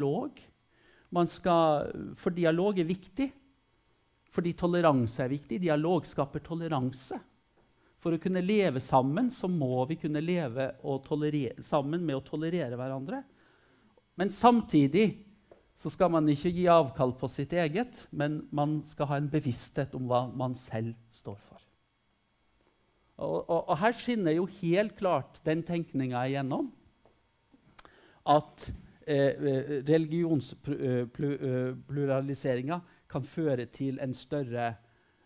dialog. 0.00 0.40
Skal, 1.28 1.90
for 2.16 2.34
dialog 2.34 2.78
er 2.78 2.88
viktig. 2.88 3.30
Fordi 4.30 4.54
toleranse 4.54 5.24
er 5.24 5.32
viktig. 5.32 5.60
Dialog 5.60 6.06
skaper 6.06 6.42
toleranse. 6.44 7.18
For 8.00 8.16
å 8.16 8.20
kunne 8.22 8.40
leve 8.40 8.80
sammen 8.80 9.28
så 9.30 9.48
må 9.50 9.84
vi 9.90 9.98
kunne 10.00 10.22
leve 10.24 10.70
sammen 11.60 12.06
med 12.06 12.16
å 12.16 12.24
tolerere 12.24 12.78
hverandre. 12.78 13.20
Men 14.16 14.32
samtidig 14.32 15.26
så 15.76 15.90
skal 15.92 16.10
man 16.12 16.28
ikke 16.28 16.52
gi 16.52 16.66
avkall 16.68 17.12
på 17.16 17.28
sitt 17.28 17.52
eget, 17.56 18.06
men 18.12 18.42
man 18.52 18.80
skal 18.84 19.08
ha 19.08 19.20
en 19.20 19.30
bevissthet 19.32 19.94
om 19.96 20.08
hva 20.08 20.26
man 20.28 20.56
selv 20.56 20.94
står 21.12 21.38
for. 21.40 21.60
Og, 23.20 23.38
og, 23.48 23.62
og 23.68 23.76
her 23.80 23.96
skinner 23.96 24.36
jo 24.36 24.46
helt 24.60 24.96
klart 24.96 25.40
den 25.44 25.64
tenkninga 25.64 26.24
igjennom 26.28 26.70
at 28.28 28.70
eh, 29.10 29.32
eh 29.50 29.82
religionspluraliseringa 29.88 32.74
eh, 32.74 32.80
kan 33.10 33.22
føre 33.26 33.66
til 33.66 33.98
en 34.02 34.14
større 34.14 34.74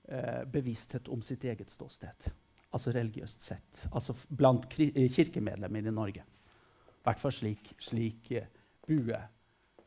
eh, 0.09 0.45
bevissthet 0.51 1.09
om 1.09 1.23
sitt 1.23 1.45
eget 1.45 1.71
ståsted. 1.71 2.33
Altså 2.75 2.91
religiøst 2.95 3.43
sett. 3.43 3.89
Altså 3.93 4.15
blant 4.29 4.69
kirkemedlemmer 4.69 5.79
i 5.79 5.91
Norge. 5.95 6.23
I 6.25 7.05
hvert 7.05 7.21
fall 7.21 7.33
slik, 7.37 7.75
slik 7.79 8.33
eh, 8.33 8.47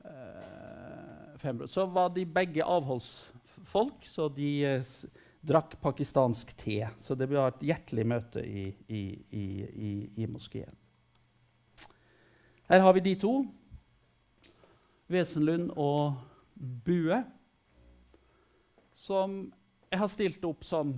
eh, 0.06 1.66
Så 1.66 1.86
var 1.86 2.10
de 2.14 2.26
begge 2.26 2.64
avholdsfolk, 2.64 4.06
så 4.06 4.30
de 4.30 4.66
eh, 4.66 4.84
drakk 5.42 5.82
pakistansk 5.82 6.58
te. 6.58 6.88
Så 7.02 7.16
det 7.16 7.28
ble 7.32 7.40
et 7.42 7.64
hjertelig 7.72 8.08
møte 8.08 8.46
i, 8.46 8.76
i, 8.88 9.02
i, 9.34 10.10
i 10.16 10.26
moskeen. 10.30 10.76
Her 12.68 12.84
har 12.84 12.94
vi 12.94 13.00
de 13.00 13.16
to. 13.16 13.46
Wesenlund 15.12 15.72
og 15.80 16.18
Bue. 16.86 17.22
Som 18.94 19.40
jeg 19.92 20.02
har 20.02 20.12
stilt 20.12 20.44
opp 20.48 20.66
som 20.68 20.98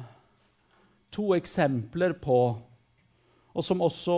to 1.14 1.34
eksempler 1.36 2.16
på 2.22 2.40
Og 3.54 3.64
som 3.66 3.82
også, 3.82 4.16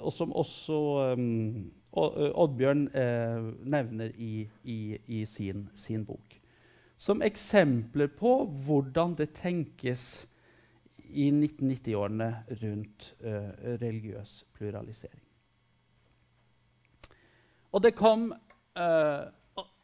og 0.00 0.12
som 0.12 0.32
også 0.32 0.76
um, 1.14 1.70
Oddbjørn 1.94 2.88
eh, 2.96 3.44
nevner 3.70 4.08
i, 4.18 4.48
i, 4.64 4.96
i 5.06 5.24
sin, 5.24 5.68
sin, 5.74 6.02
bok. 6.04 6.40
Som 6.96 7.22
eksempler 7.22 8.08
på 8.18 8.32
hvordan 8.66 9.14
det 9.14 9.28
tenkes 9.36 10.26
i 11.04 11.28
1990-årene 11.30 12.30
rundt 12.62 13.12
uh, 13.20 13.52
religiøs 13.78 14.44
pluralisering. 14.56 15.22
Og 17.70 17.82
det 17.82 17.94
kom 17.94 18.32
uh, 18.76 19.30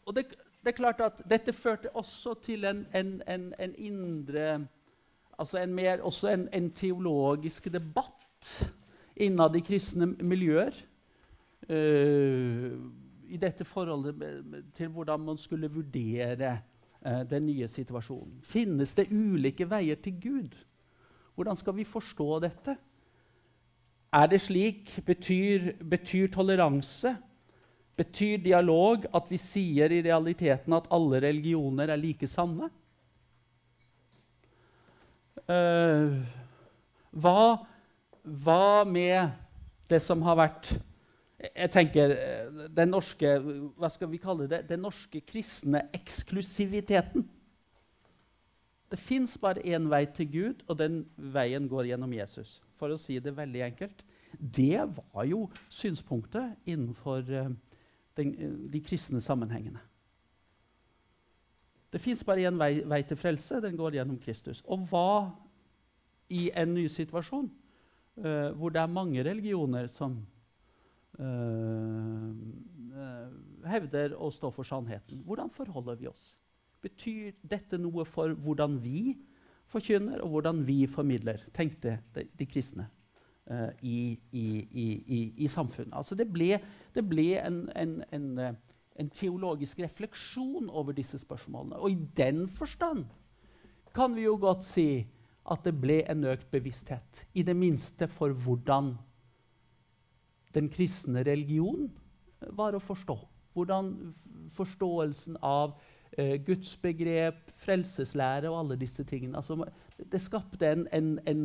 og 0.05 0.15
det, 0.17 0.27
det, 0.61 0.73
er 0.73 0.77
klart 0.77 1.01
at 1.05 1.23
dette 1.31 1.53
førte 1.53 1.93
også 1.97 2.35
til 2.43 2.65
en, 2.65 2.85
en, 2.95 3.23
en, 3.29 3.51
en 3.59 3.75
indre 3.79 4.67
altså 5.39 5.59
en 5.63 5.75
mer, 5.75 6.03
Også 6.03 6.29
en, 6.53 6.71
teologisk 6.71 7.73
debatt 7.73 8.73
innad 9.17 9.57
i 9.57 9.61
kristne 9.61 10.07
miljøer. 10.07 10.75
Uh, 11.71 12.77
I 13.31 13.37
dette 13.37 13.65
forholdet 13.65 14.17
til 14.75 14.89
hvordan 14.89 15.21
man 15.21 15.37
skulle 15.37 15.71
vurdere 15.71 16.59
uh, 17.07 17.23
den 17.31 17.47
nye 17.47 17.69
situasjonen. 17.69 18.41
Finnes 18.43 18.95
det 18.95 19.13
ulike 19.13 19.71
veier 19.71 19.97
til 19.97 20.21
Gud? 20.21 20.57
Hvordan 21.35 21.57
skal 21.57 21.77
vi 21.77 21.85
forstå 21.85 22.39
dette? 22.41 22.77
Er 24.13 24.27
det 24.27 24.41
slik? 24.41 24.99
Betyr, 25.07 25.73
betyr 25.91 26.27
toleranse 26.35 27.17
Betyr 27.99 28.39
dialog 28.45 29.07
at 29.13 29.27
vi 29.31 29.39
sier 29.41 29.93
i 29.93 30.03
realiteten 30.05 30.77
at 30.77 30.89
alle 30.95 31.21
religioner 31.25 31.93
er 31.93 32.01
like 32.01 32.29
sanne? 32.31 32.71
Uh, 35.51 36.21
hva, 37.11 37.67
hva, 38.23 38.85
med 38.87 39.33
det 39.91 39.99
som 40.05 40.23
har 40.23 40.39
vært 40.39 40.71
jeg 41.41 41.71
tenker 41.73 42.13
eh, 42.13 42.65
den 42.69 42.91
norske 42.93 43.29
hva 43.41 43.89
skal 43.89 44.11
vi 44.13 44.21
kalle 44.21 44.49
det, 44.51 44.67
den 44.69 44.83
norske 44.85 45.23
kristne 45.25 45.87
eksklusiviteten. 45.97 47.25
Det 48.91 48.99
fins 49.01 49.37
bare 49.41 49.63
én 49.65 49.87
vei 49.89 50.03
til 50.13 50.29
Gud, 50.29 50.65
og 50.69 50.77
den 50.83 51.05
veien 51.17 51.69
går 51.71 51.89
gjennom 51.93 52.13
Jesus. 52.13 52.59
For 52.77 52.93
å 52.93 52.99
si 53.01 53.17
det 53.23 53.37
veldig 53.37 53.63
enkelt. 53.71 54.05
Det 54.37 54.83
var 54.85 55.27
jo 55.31 55.47
synspunktet 55.73 56.59
innenfor 56.69 57.25
uh, 57.33 57.49
de 58.25 58.81
kristne 58.85 59.21
sammenhengene. 59.23 59.81
Det 61.91 61.99
fins 61.99 62.23
bare 62.27 62.47
én 62.47 62.59
vei, 62.59 62.83
vei, 62.87 63.03
til 63.03 63.19
frelse. 63.19 63.61
Den 63.63 63.79
går 63.79 63.99
gjennom 63.99 64.19
Kristus. 64.23 64.63
Og 64.71 64.85
hva 64.91 65.31
i 66.31 66.51
en 66.55 66.75
ny 66.75 66.87
situasjon, 66.91 67.49
uh, 68.23 68.51
hvor 68.55 68.71
det 68.71 68.83
er 68.83 68.93
mange 68.93 69.25
religioner 69.27 69.89
som 69.91 70.21
uh, 71.19 72.31
hevder 73.67 74.15
å 74.15 74.31
stå 74.35 74.53
for 74.55 74.67
sannheten? 74.67 75.25
Hvordan 75.27 75.51
forholder 75.51 75.99
vi 75.99 76.07
oss? 76.11 76.37
Betyr 76.81 77.35
dette 77.43 77.79
noe 77.81 78.07
for 78.09 78.33
hvordan 78.39 78.79
vi 78.85 79.19
forkynner, 79.71 80.23
og 80.23 80.37
hvordan 80.37 80.63
vi 80.67 80.87
formidler, 80.91 81.43
tenkte 81.55 81.99
de, 82.15 82.25
de 82.39 82.47
kristne? 82.47 82.87
Uh, 83.51 83.69
i, 83.83 84.19
i, 84.33 84.47
i, 84.71 85.21
i, 85.37 85.49
samfunnet. 85.49 85.95
Altså 85.97 86.15
det 86.15 86.29
ble, 86.33 86.59
det 86.95 87.05
ble 87.09 87.33
en, 87.41 87.63
en, 87.77 87.97
en, 88.15 88.29
eh, 88.39 88.59
en, 89.01 89.11
teologisk 89.11 89.81
refleksjon 89.83 90.71
over 90.71 90.97
disse 90.97 91.19
spørsmålene. 91.19 91.79
Og 91.79 91.91
i 91.91 91.99
den 92.17 92.47
forstand 92.49 93.07
kan 93.95 94.15
vi 94.15 94.29
jo 94.29 94.37
godt 94.41 94.65
si 94.65 95.07
at 95.51 95.65
det 95.67 95.75
ble 95.81 96.03
en 96.11 96.25
økt 96.31 96.51
bevissthet. 96.53 97.25
I 97.35 97.43
det 97.43 97.57
minste 97.57 98.07
for 98.09 98.31
hvordan 98.31 98.95
den 100.55 100.69
kristne 100.71 101.25
religion 101.27 101.89
var 102.55 102.75
å 102.75 102.83
forstå. 102.83 103.17
Hvordan 103.55 104.15
forståelsen 104.55 105.41
av 105.43 105.75
uh, 105.75 106.37
gudsbegrep, 106.47 107.51
frelseslære 107.65 108.51
og 108.51 108.61
alle 108.61 108.79
disse 108.79 109.05
tingene 109.05 109.41
altså, 109.41 109.65
Det 109.99 110.21
skapte 110.23 110.71
en, 110.71 110.87
en, 110.95 111.19
en 111.27 111.43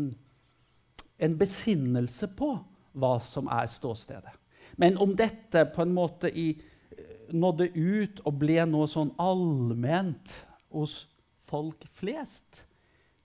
en 1.18 1.38
besinnelse 1.40 2.30
på 2.36 2.52
hva 2.96 3.16
som 3.24 3.50
er 3.52 3.68
ståstedet. 3.72 4.34
Men 4.80 4.98
om 4.98 5.16
dette 5.16 5.66
på 5.72 5.84
en 5.84 5.94
måte 5.96 6.31
i, 6.31 6.50
eh, 6.92 7.34
nådde 7.34 7.70
ut 7.76 8.22
og 8.26 8.40
ble 8.40 8.66
noe 8.66 8.88
sånn 8.88 9.14
allment 9.20 10.46
hos 10.70 11.08
folk 11.40 11.86
flest, 11.92 12.66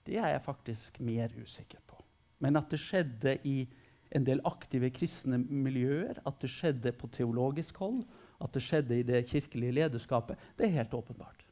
det 0.05 0.17
er 0.17 0.33
jeg 0.33 0.45
faktisk 0.45 0.99
mer 0.99 1.31
usikker 1.35 1.79
på. 1.87 1.99
Men 2.39 2.57
at 2.57 2.69
det 2.69 2.79
skjedde 2.79 3.37
i 3.45 3.67
en 4.11 4.25
del 4.27 4.41
aktive 4.47 4.89
kristne 4.91 5.37
miljøer, 5.37 6.19
at 6.25 6.39
det 6.41 6.49
skjedde 6.51 6.91
på 6.91 7.07
teologisk 7.07 7.77
hold, 7.77 8.03
at 8.41 8.51
det 8.53 8.63
skjedde 8.65 8.97
i 8.97 9.05
det 9.07 9.21
kirkelige 9.29 9.75
lederskapet, 9.77 10.39
det 10.57 10.67
er 10.67 10.77
helt 10.81 10.93
åpenbart. 10.93 11.45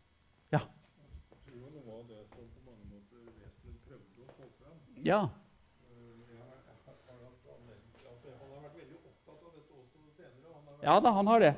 Ja. 0.51 0.63
Ja. 5.05 5.21
Ja 10.81 10.99
da, 10.99 11.09
han 11.09 11.27
har 11.27 11.39
det. 11.39 11.55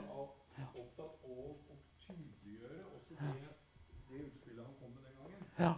Ja. 5.62 5.74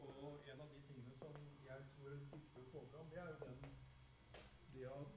Og 0.00 0.40
en 0.52 0.60
av 0.60 0.68
de 0.74 0.80
tingene 0.88 1.12
som 1.20 1.32
jeg 1.66 1.80
tror 1.92 2.12
er 2.14 2.20
viktig 2.32 2.62
å 2.62 2.68
få 2.72 2.82
fram, 2.92 3.08
det 3.12 3.18
er 3.20 3.26
jo 3.32 3.38
den, 3.42 3.58
det 4.74 4.86
at 4.88 5.10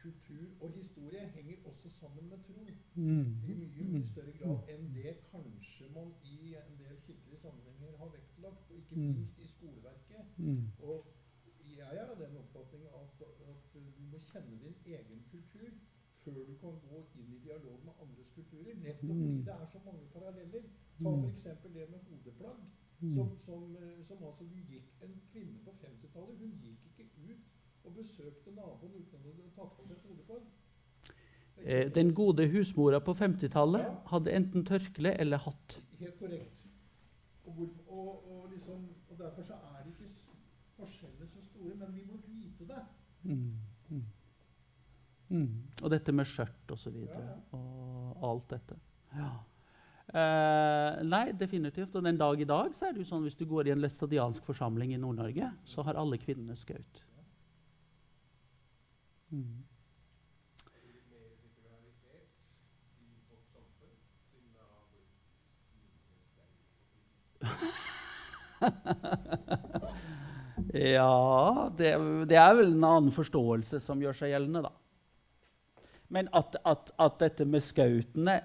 kultur 0.00 0.46
og 0.60 0.72
historie 0.74 1.22
henger 1.36 1.68
også 1.70 1.92
sammen 2.00 2.28
med 2.32 2.42
tro. 2.48 2.64
Mm. 2.94 3.28
I 3.46 3.54
mye, 3.60 3.86
mye 3.92 4.08
større 4.08 4.34
grad 4.40 4.72
enn 4.74 4.88
det 4.96 5.12
kanskje 5.30 5.86
man 5.94 6.10
i 6.32 6.56
en 6.62 6.74
del 6.80 6.98
kirkelige 7.06 7.40
sammenhenger 7.44 7.94
har 8.02 8.10
vektlagt. 8.16 8.66
Og 8.70 8.76
ikke 8.82 8.98
mm. 8.98 9.06
minst 9.06 9.38
i 9.38 9.48
skoleverket. 9.54 10.34
Mm. 10.36 10.64
Og 10.82 11.06
jeg 11.76 11.96
er 12.02 12.10
av 12.10 12.18
den 12.18 12.36
oppfatning 12.42 12.84
at, 13.02 13.22
at 13.52 13.74
du 13.74 14.02
må 14.10 14.18
kjenne 14.32 14.58
din 14.64 14.76
egen 14.86 15.22
kultur 15.30 15.55
før 16.26 16.42
du 16.50 16.54
kan 16.62 16.78
gå 16.90 17.02
inn 17.20 17.34
i 17.36 17.38
dialog 17.46 17.78
med 17.86 18.02
andres 18.02 18.30
kulturer. 18.34 18.74
Nettopp 18.82 19.12
fordi 19.12 19.36
mm. 19.38 19.44
det 19.48 19.54
er 19.54 19.70
så 19.72 19.80
mange 19.86 20.06
paralleller. 20.14 20.68
Ta 21.02 21.14
mm. 21.14 21.24
f.eks. 21.24 21.46
det 21.76 21.86
med 21.92 22.00
hodeplagg. 22.10 22.60
Mm. 23.00 23.14
Som, 23.14 23.32
som, 23.44 23.64
eh, 23.76 24.04
som, 24.08 24.22
altså 24.24 24.44
du 24.48 24.56
gikk 24.72 24.86
En 25.04 25.18
kvinne 25.32 25.58
på 25.64 25.74
50-tallet 25.82 26.38
hun 26.40 26.54
gikk 26.62 26.86
ikke 26.88 27.08
ut 27.28 27.42
og 27.84 27.92
besøkte 27.98 28.54
naboen 28.56 28.94
uten 28.96 29.26
å 29.28 29.34
ta 29.36 29.50
tatt 29.58 29.74
på 29.76 29.84
seg 29.84 29.98
et 29.98 30.06
hodeplagg. 30.08 30.46
Eh, 31.62 31.92
den 31.94 32.14
gode 32.14 32.48
husmora 32.52 33.00
på 33.00 33.14
50-tallet 33.14 33.84
ja. 33.84 33.92
hadde 34.12 34.32
enten 34.38 34.64
tørkle 34.66 35.12
eller 35.20 35.44
hatt. 35.44 35.78
Helt 36.00 36.18
korrekt. 36.18 36.64
Og, 37.44 37.52
hvorfor, 37.52 37.92
og, 37.92 38.32
og, 38.32 38.50
liksom, 38.52 38.88
og 39.10 39.18
derfor 39.18 39.42
så 39.42 39.54
er 39.54 39.84
det 39.84 39.94
ikke 39.94 40.10
forskjellene 40.76 41.28
så 41.30 41.44
store, 41.44 41.74
men 41.74 41.94
vi 41.94 42.04
må 42.08 42.18
vite 42.26 42.66
det. 42.72 42.82
Mm. 43.22 44.02
Mm. 45.28 45.62
Og 45.82 45.92
dette 45.92 46.12
med 46.14 46.28
skjørt 46.28 46.72
og 46.72 46.78
så 46.80 46.90
videre. 46.92 47.36
Og, 47.56 48.16
alt 48.24 48.48
dette. 48.54 48.78
Ja. 49.16 49.32
Eh, 50.06 51.02
nei, 51.04 51.32
definitivt. 51.36 51.94
Og 51.96 52.04
den 52.06 52.18
dag 52.20 52.40
i 52.40 52.48
dag 52.48 52.74
så 52.76 52.88
er 52.88 52.94
det 52.94 53.04
jo 53.04 53.10
sånn 53.10 53.26
hvis 53.26 53.38
du 53.38 53.44
går 53.48 53.68
i 53.68 53.74
en 53.74 53.82
læstadiansk 53.82 54.46
forsamling 54.48 54.94
i 54.94 55.00
Nord-Norge, 55.00 55.50
så 55.68 55.84
har 55.86 56.00
alle 56.00 56.18
kvinnene 56.22 56.56
skaut. 56.58 57.02
Mm. 59.34 59.64
ja 70.72 71.70
det, 71.76 71.90
det, 72.30 72.36
er 72.40 72.54
vel 72.56 72.70
en 72.72 72.86
annen 72.88 73.12
forståelse 73.12 73.80
som 73.82 74.00
gjør 74.02 74.16
seg 74.16 74.30
gjeldende, 74.32 74.62
da. 74.64 74.72
Men 76.08 76.28
at, 76.36 76.56
at, 76.64 76.92
at 77.02 77.18
dette 77.18 77.46
med 77.48 77.64
skautene 77.64 78.40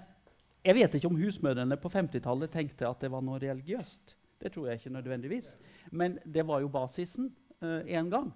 Jeg 0.62 0.74
vet 0.78 0.94
ikke 0.94 1.10
om 1.10 1.18
husmødrene 1.18 1.76
på 1.78 1.90
50-tallet 1.90 2.52
tenkte 2.54 2.86
at 2.86 3.00
det 3.02 3.10
var 3.10 3.22
noe 3.26 3.40
religiøst. 3.42 4.14
Det 4.38 4.52
tror 4.54 4.68
jeg 4.68 4.78
ikke 4.78 4.94
nødvendigvis. 4.94 5.56
Men 5.90 6.20
det 6.22 6.44
var 6.46 6.62
jo 6.62 6.70
basisen 6.70 7.32
uh, 7.62 7.82
en 7.82 8.10
gang. 8.10 8.28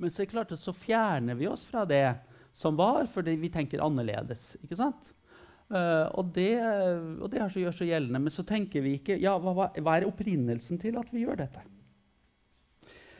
Men 0.00 0.10
så, 0.10 0.26
klart, 0.26 0.50
så 0.58 0.74
fjerner 0.74 1.38
vi 1.38 1.46
oss 1.46 1.62
fra 1.68 1.84
det 1.86 2.16
som 2.52 2.74
var, 2.78 3.06
fordi 3.06 3.36
vi 3.38 3.50
tenker 3.52 3.82
annerledes. 3.84 4.56
ikke 4.64 4.78
sant? 4.78 5.12
Uh, 5.70 6.10
og, 6.18 6.32
det, 6.34 6.56
og 7.22 7.30
det 7.30 7.44
gjør 7.44 7.74
seg 7.74 7.92
gjeldende. 7.92 8.22
Men 8.26 8.34
så 8.34 8.42
tenker 8.46 8.82
vi 8.82 8.96
ikke 8.98 9.18
ja, 9.22 9.36
hva, 9.38 9.70
hva, 9.70 9.96
er 9.96 10.08
opprinnelsen 10.08 10.80
til 10.82 10.98
at 10.98 11.12
vi 11.14 11.22
gjør 11.22 11.42
dette? 11.44 11.62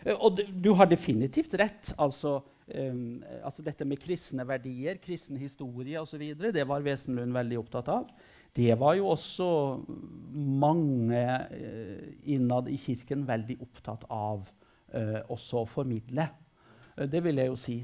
Uh, 0.07 0.17
og 0.17 0.43
du 0.51 0.73
har 0.79 0.91
definitivt 0.91 1.55
rett. 1.61 1.93
Altså, 2.01 2.41
um, 2.75 3.23
altså, 3.43 3.65
dette 3.67 3.87
med 3.89 4.01
kristne 4.03 4.47
verdier, 4.49 5.01
kristen 5.03 5.39
historie 5.41 6.01
osv. 6.01 6.23
Det 6.41 6.67
var 6.69 6.85
Wesenlund 6.85 7.35
veldig 7.37 7.59
opptatt 7.61 7.91
av. 7.93 8.11
Det 8.57 8.75
var 8.79 8.97
jo 8.99 9.09
også 9.13 9.49
mange 10.35 11.25
uh, 11.25 12.07
innad 12.31 12.71
i 12.71 12.79
kirken 12.81 13.27
veldig 13.29 13.61
opptatt 13.67 14.09
av 14.11 14.49
også 15.31 15.61
å 15.61 15.67
formidle. 15.71 16.25
det 16.99 17.21
vil 17.23 17.39
jeg 17.39 17.47
jo 17.47 17.55
si. 17.55 17.77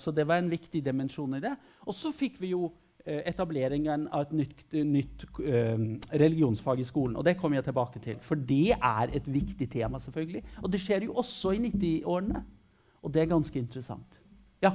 så 0.00 0.10
det 0.16 0.24
var 0.24 0.38
en 0.40 0.48
viktig 0.48 0.80
dimensjon 0.80 1.34
i 1.36 1.42
det. 1.44 1.50
Og 1.84 1.92
så 1.92 2.08
fikk 2.08 2.38
vi 2.40 2.54
jo 2.54 2.70
etableringen 3.08 4.06
av 4.12 4.26
et 4.26 4.34
nytt, 4.42 4.62
nytt 4.72 5.24
uh, 5.40 5.84
religionsfag 6.20 6.82
i 6.82 6.86
skolen. 6.86 7.16
Og 7.16 7.24
det 7.26 7.36
kommer 7.38 7.58
jeg 7.58 7.68
tilbake 7.68 8.02
til, 8.04 8.20
for 8.24 8.40
det 8.48 8.76
er 8.76 9.14
et 9.14 9.28
viktig 9.28 9.68
tema. 9.70 9.98
selvfølgelig. 9.98 10.44
Og 10.62 10.72
det 10.72 10.80
skjer 10.80 11.08
jo 11.08 11.18
også 11.20 11.54
i 11.56 11.62
90-årene. 11.68 12.44
Og 13.02 13.14
det 13.14 13.22
er 13.22 13.30
ganske 13.30 13.58
interessant. 13.58 14.17
Ja? 14.60 14.72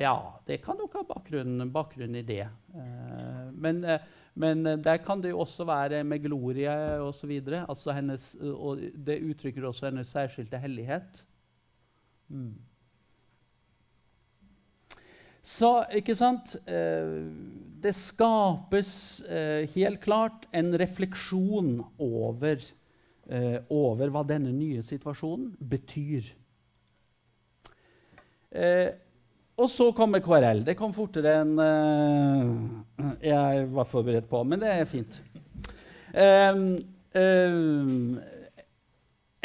Ja, 0.00 0.14
det 0.46 0.62
kan 0.64 0.78
nok 0.80 0.94
ha 0.96 1.04
bakgrunn, 1.04 1.66
bakgrunn 1.72 2.16
i 2.16 2.24
det. 2.24 2.46
Uh, 2.72 3.50
men, 3.52 3.82
uh, 3.84 4.00
men 4.32 4.64
der 4.64 5.02
kan 5.04 5.20
det 5.20 5.34
jo 5.34 5.42
også 5.44 5.66
være 5.68 6.00
med 6.04 6.24
Gloria 6.24 7.02
osv. 7.04 7.34
Altså 7.60 7.92
og 8.54 8.80
det 8.96 9.20
uttrykker 9.28 9.66
også 9.68 9.90
hennes 9.90 10.08
særskilte 10.08 10.58
hellighet. 10.58 11.24
Mm. 12.30 12.54
Så, 15.40 15.70
ikke 15.96 16.14
sant 16.16 16.52
eh, 16.68 17.14
Det 17.80 17.92
skapes 17.96 18.90
eh, 19.24 19.64
helt 19.72 20.02
klart 20.04 20.44
en 20.52 20.74
refleksjon 20.78 21.78
over, 21.96 22.60
eh, 23.30 23.60
over 23.70 24.10
hva 24.12 24.24
denne 24.26 24.52
nye 24.54 24.82
situasjonen 24.84 25.52
betyr. 25.70 26.32
Eh, 28.50 28.88
og 29.60 29.68
så 29.70 29.90
kommer 29.96 30.22
KRL. 30.24 30.64
Det 30.66 30.76
kom 30.78 30.92
fortere 30.96 31.38
enn 31.42 31.54
eh, 31.62 33.14
jeg 33.30 33.70
var 33.70 33.88
forberedt 33.88 34.28
på, 34.30 34.42
men 34.44 34.62
det 34.62 34.74
er 34.74 34.90
fint. 34.90 35.20
Um, 36.10 36.74
um, 37.14 38.18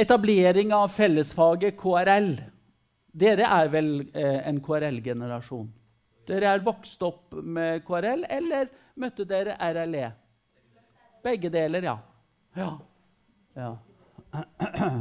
etablering 0.01 0.73
av 0.73 0.89
fellesfaget 0.89 1.77
KRL 1.77 2.31
dere 3.15 3.47
er 3.47 3.69
vel 3.71 3.89
eh, 4.11 4.41
en 4.49 4.57
KRL-generasjon? 4.63 5.69
Dere 6.27 6.49
er 6.51 6.63
vokst 6.65 7.03
opp 7.05 7.35
med 7.37 7.85
KRL, 7.87 8.25
eller 8.27 8.67
møtte 8.99 9.23
dere 9.29 9.55
RLE? 9.71 10.09
Begge 11.23 11.51
deler, 11.53 11.85
ja. 11.87 11.95
Ja. 12.57 12.73
Ja. 13.55 13.71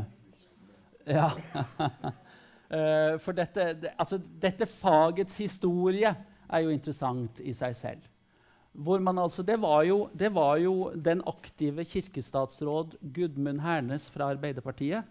ja. 1.18 1.28
uh, 2.70 3.18
for 3.24 3.36
dette, 3.36 3.68
altså, 3.98 4.18
dette 4.18 4.66
fagets 4.70 5.38
historie 5.42 6.14
er 6.48 6.64
jo 6.64 6.72
interessant 6.74 7.40
i 7.44 7.54
seg 7.56 7.76
selv. 7.76 8.10
Altså, 8.74 9.42
det, 9.46 9.60
var 9.62 9.84
jo, 9.86 10.08
det, 10.18 10.32
var 10.34 10.56
jo, 10.58 10.90
den 10.94 11.22
aktive 11.30 11.84
kirkestatsråd 11.86 12.96
Gudmund 13.14 13.60
Hernes 13.62 14.08
fra 14.10 14.32
Arbeiderpartiet 14.34 15.04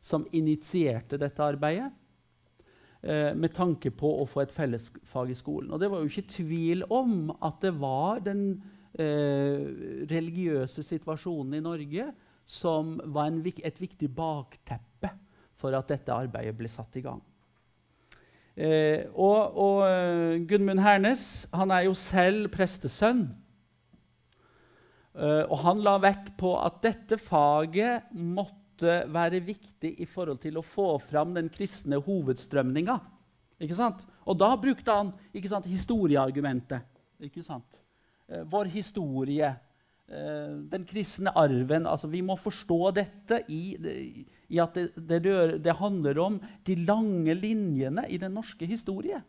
som 0.00 0.26
initierte 0.30 1.18
dette 1.18 1.42
arbeidet 1.42 1.90
eh, 3.02 3.34
med 3.34 3.50
tanke 3.54 3.90
på 3.90 4.12
å 4.20 4.26
få 4.26 4.44
et 4.44 4.54
fellesfag 4.54 5.32
i 5.34 5.38
skolen. 5.38 5.72
Og 5.74 5.82
det 5.82 5.90
var 5.90 5.98
jo 6.04 6.12
ikke 6.12 6.30
tvil 6.30 6.86
om 6.94 7.32
at 7.42 7.58
det 7.64 7.74
var 7.80 8.22
den 8.22 8.62
eh, 8.94 9.66
religiøse 10.06 10.86
situasjonen 10.86 11.58
i 11.58 11.64
Norge 11.64 12.12
som 12.48 12.96
var 13.12 13.28
en, 13.28 13.42
et 13.44 13.80
viktig 13.80 14.08
bakteppe 14.16 15.10
for 15.58 15.74
at 15.76 15.90
dette 15.90 16.14
arbeidet 16.14 16.56
ble 16.56 16.70
satt 16.70 16.96
i 16.96 17.04
gang. 17.04 17.20
Eh, 18.58 19.04
og, 19.12 19.58
og 19.58 19.82
uh, 19.84 20.38
Gudmund 20.48 20.80
Hernes 20.82 21.46
han 21.54 21.70
er 21.74 21.86
jo 21.86 21.94
selv 21.98 22.48
prestesønn. 22.54 23.28
Eh, 25.18 25.44
og 25.50 25.58
han 25.64 25.82
la 25.82 25.96
vekk 26.02 26.32
på 26.38 26.54
at 26.62 26.80
dette 26.84 27.18
faget 27.18 28.10
måtte 28.14 29.00
være 29.10 29.40
viktig 29.42 29.96
i 29.98 30.06
forhold 30.06 30.38
til 30.44 30.60
å 30.60 30.66
få 30.66 30.92
fram 31.02 31.34
den 31.34 31.48
kristne 31.50 31.98
hovedstrømninga. 31.98 32.98
Og 33.58 34.36
da 34.38 34.52
brukte 34.60 34.94
han 34.94 35.10
sant, 35.50 35.66
historieargumentet. 35.66 36.86
Ikke 37.26 37.42
sant? 37.42 37.80
Eh, 38.28 38.44
vår 38.46 38.70
historie, 38.70 39.48
eh, 39.48 39.56
den 40.08 40.86
kristne 40.88 41.34
arven 41.36 41.84
altså 41.84 42.08
Vi 42.08 42.22
må 42.24 42.32
forstå 42.40 42.78
dette 42.96 43.42
i, 43.52 43.76
i 44.48 44.60
at 44.62 44.78
det, 44.78 45.18
det, 45.20 45.34
det, 45.60 45.74
handler 45.76 46.20
om 46.22 46.38
de 46.64 46.76
lange 46.88 47.34
linjene 47.36 48.06
i 48.08 48.16
den 48.16 48.32
norske 48.32 48.64
historie. 48.64 49.20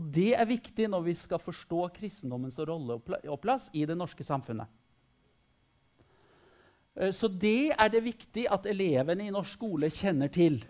Og 0.00 0.08
Det 0.08 0.30
er 0.32 0.48
viktig 0.48 0.88
når 0.88 1.04
vi 1.10 1.14
skal 1.20 1.42
forstå 1.42 1.90
kristendommens 1.98 2.56
rolle 2.64 2.96
og 2.96 3.40
plass 3.42 3.68
i 3.76 3.84
det 3.84 3.98
norske 4.00 4.24
samfunnet. 4.24 4.70
Eh, 6.96 7.12
så 7.12 7.28
det 7.28 7.74
er 7.76 7.92
det 7.92 8.04
viktig 8.04 8.46
at 8.50 8.68
elevene 8.70 9.26
i 9.26 9.34
norsk 9.34 9.58
skole 9.58 9.90
kjenner 9.92 10.32
til. 10.32 10.60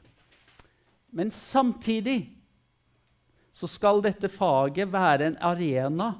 Men 1.14 1.30
samtidig 1.34 2.18
så 3.50 3.66
skal 3.66 4.02
dette 4.02 4.30
faget 4.30 4.90
være 4.92 5.30
en 5.30 5.38
arena 5.42 6.12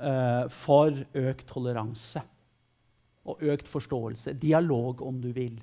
uh, 0.00 0.46
for 0.52 0.96
økt 1.14 1.46
toleranse 1.50 2.22
og 3.28 3.42
økt 3.52 3.68
forståelse. 3.68 4.34
Dialog, 4.40 5.02
om 5.04 5.20
du 5.22 5.30
vil. 5.36 5.60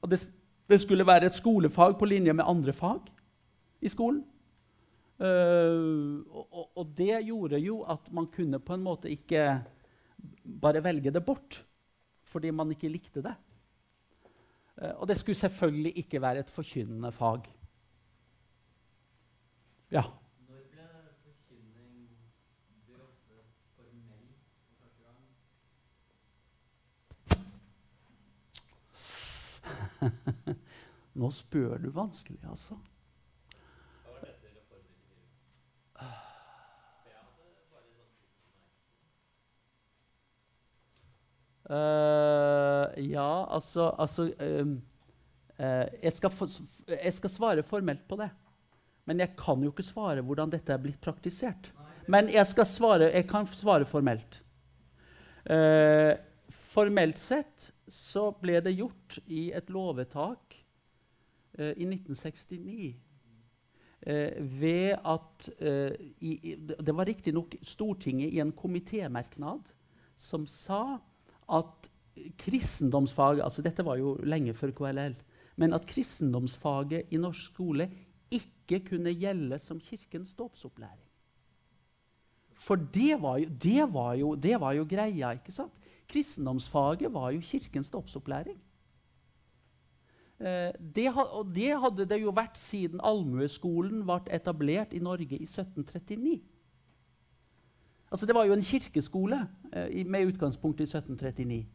Og 0.00 0.10
det, 0.10 0.20
det 0.68 0.80
skulle 0.80 1.06
være 1.06 1.26
et 1.26 1.36
skolefag 1.36 1.96
på 1.98 2.08
linje 2.08 2.32
med 2.32 2.44
andre 2.48 2.72
fag 2.72 3.08
i 3.80 3.88
skolen. 3.88 4.22
Uh, 5.20 6.24
og, 6.32 6.70
og, 6.80 6.86
det 6.96 7.18
gjorde 7.26 7.58
jo 7.60 7.82
at 7.84 8.06
man 8.16 8.24
kunne 8.32 8.56
på 8.56 8.72
en 8.72 8.80
måte 8.86 9.10
ikke 9.12 9.60
bare 10.62 10.80
velge 10.80 11.12
det 11.12 11.20
bort 11.20 11.58
fordi 12.24 12.50
man 12.54 12.70
ikke 12.72 12.88
likte 12.88 13.20
det. 13.26 13.34
Uh, 14.80 14.94
og 15.02 15.08
det 15.10 15.18
skulle 15.20 15.36
selvfølgelig 15.36 15.92
ikke 16.00 16.22
være 16.24 16.38
et 16.40 16.48
forkynnende 16.50 17.12
fag. 17.12 17.44
Ja. 19.92 20.02
Når 20.48 20.62
ble 20.72 20.86
forkynning 21.20 22.16
droppet 22.88 23.44
formell 23.76 24.30
for 24.64 24.74
første 24.80 25.04
gang? 30.48 30.56
Nå 31.20 31.30
spør 31.30 31.76
du 31.76 31.90
vanskelig, 31.92 32.40
altså. 32.48 32.80
Uh, 41.70 42.90
ja, 42.98 43.46
altså, 43.46 43.92
altså 43.94 44.24
um, 44.42 44.72
uh, 45.54 45.86
jeg, 46.02 46.12
skal 46.16 46.32
for, 46.34 46.50
jeg, 46.90 47.12
skal 47.14 47.30
svare 47.30 47.62
formelt 47.62 48.02
på 48.10 48.18
det. 48.18 48.26
Men 49.06 49.22
jeg 49.22 49.36
kan 49.38 49.62
jo 49.62 49.70
ikke 49.70 49.86
svare 49.86 50.24
hvordan 50.26 50.50
dette 50.50 50.74
er 50.74 50.82
blitt 50.82 50.98
praktisert. 51.02 51.70
Men 52.10 52.30
jeg, 52.32 52.46
svare, 52.66 53.12
jeg 53.14 53.26
kan 53.30 53.46
svare 53.46 53.86
formelt. 53.86 54.42
formelt 56.50 57.18
sett 57.18 57.70
så 57.88 58.30
ble 58.34 58.58
det 58.60 58.74
gjort 58.74 59.18
i 59.26 59.50
et 59.54 59.70
lovvedtak 59.70 60.56
i 61.58 61.86
1969 61.86 62.90
ved 64.60 64.96
at 64.98 65.48
i, 66.20 66.56
Det 66.58 66.94
var 66.96 67.06
riktignok 67.06 67.54
Stortinget 67.62 68.34
i 68.34 68.40
en 68.42 68.52
komitémerknad 68.52 69.70
som 70.16 70.46
sa 70.46 70.98
at 71.50 71.90
kristendomsfaget 72.40 73.44
altså 73.44 73.62
Dette 73.62 73.84
var 73.84 73.98
jo 74.00 74.14
lenge 74.22 74.54
før 74.54 74.72
KLL. 74.76 75.16
Men 75.56 75.74
at 75.76 75.86
kristendomsfaget 75.86 77.10
i 77.10 77.20
norsk 77.20 77.52
skole 77.52 77.90
ikke 78.30 78.80
kunne 78.88 79.14
gjelde 79.14 79.58
som 79.58 79.80
Kirkens 79.80 80.34
dåpsopplæring. 80.38 81.06
For 82.54 82.76
det 82.76 83.16
var, 83.22 83.38
jo, 83.40 83.48
det, 83.62 83.92
var 83.92 84.14
jo, 84.14 84.34
det 84.34 84.60
var, 84.60 84.72
jo, 84.72 84.84
greia. 84.84 85.32
ikke 85.32 85.52
sant? 85.52 85.72
Kristendomsfaget 86.08 87.12
var 87.12 87.30
jo 87.30 87.40
Kirkens 87.40 87.90
dåpsopplæring. 87.90 88.58
Eh, 90.40 90.72
det, 90.96 91.08
og 91.16 91.54
det 91.54 91.80
hadde 91.80 92.06
det 92.08 92.20
jo 92.22 92.32
vært 92.36 92.58
siden 92.58 93.00
allmueskolen 93.04 94.04
ble 94.08 94.20
etablert 94.32 94.92
i 94.92 95.02
Norge 95.04 95.36
i 95.36 95.48
1739. 95.48 96.40
Altså, 98.10 98.26
det 98.26 98.34
var 98.34 98.44
jo 98.44 98.56
en 98.56 98.62
kirkeskole 98.66 99.40
eh, 99.72 100.06
med 100.06 100.32
utgangspunkt 100.32 100.80
i 100.80 100.88
1739. 100.88 101.66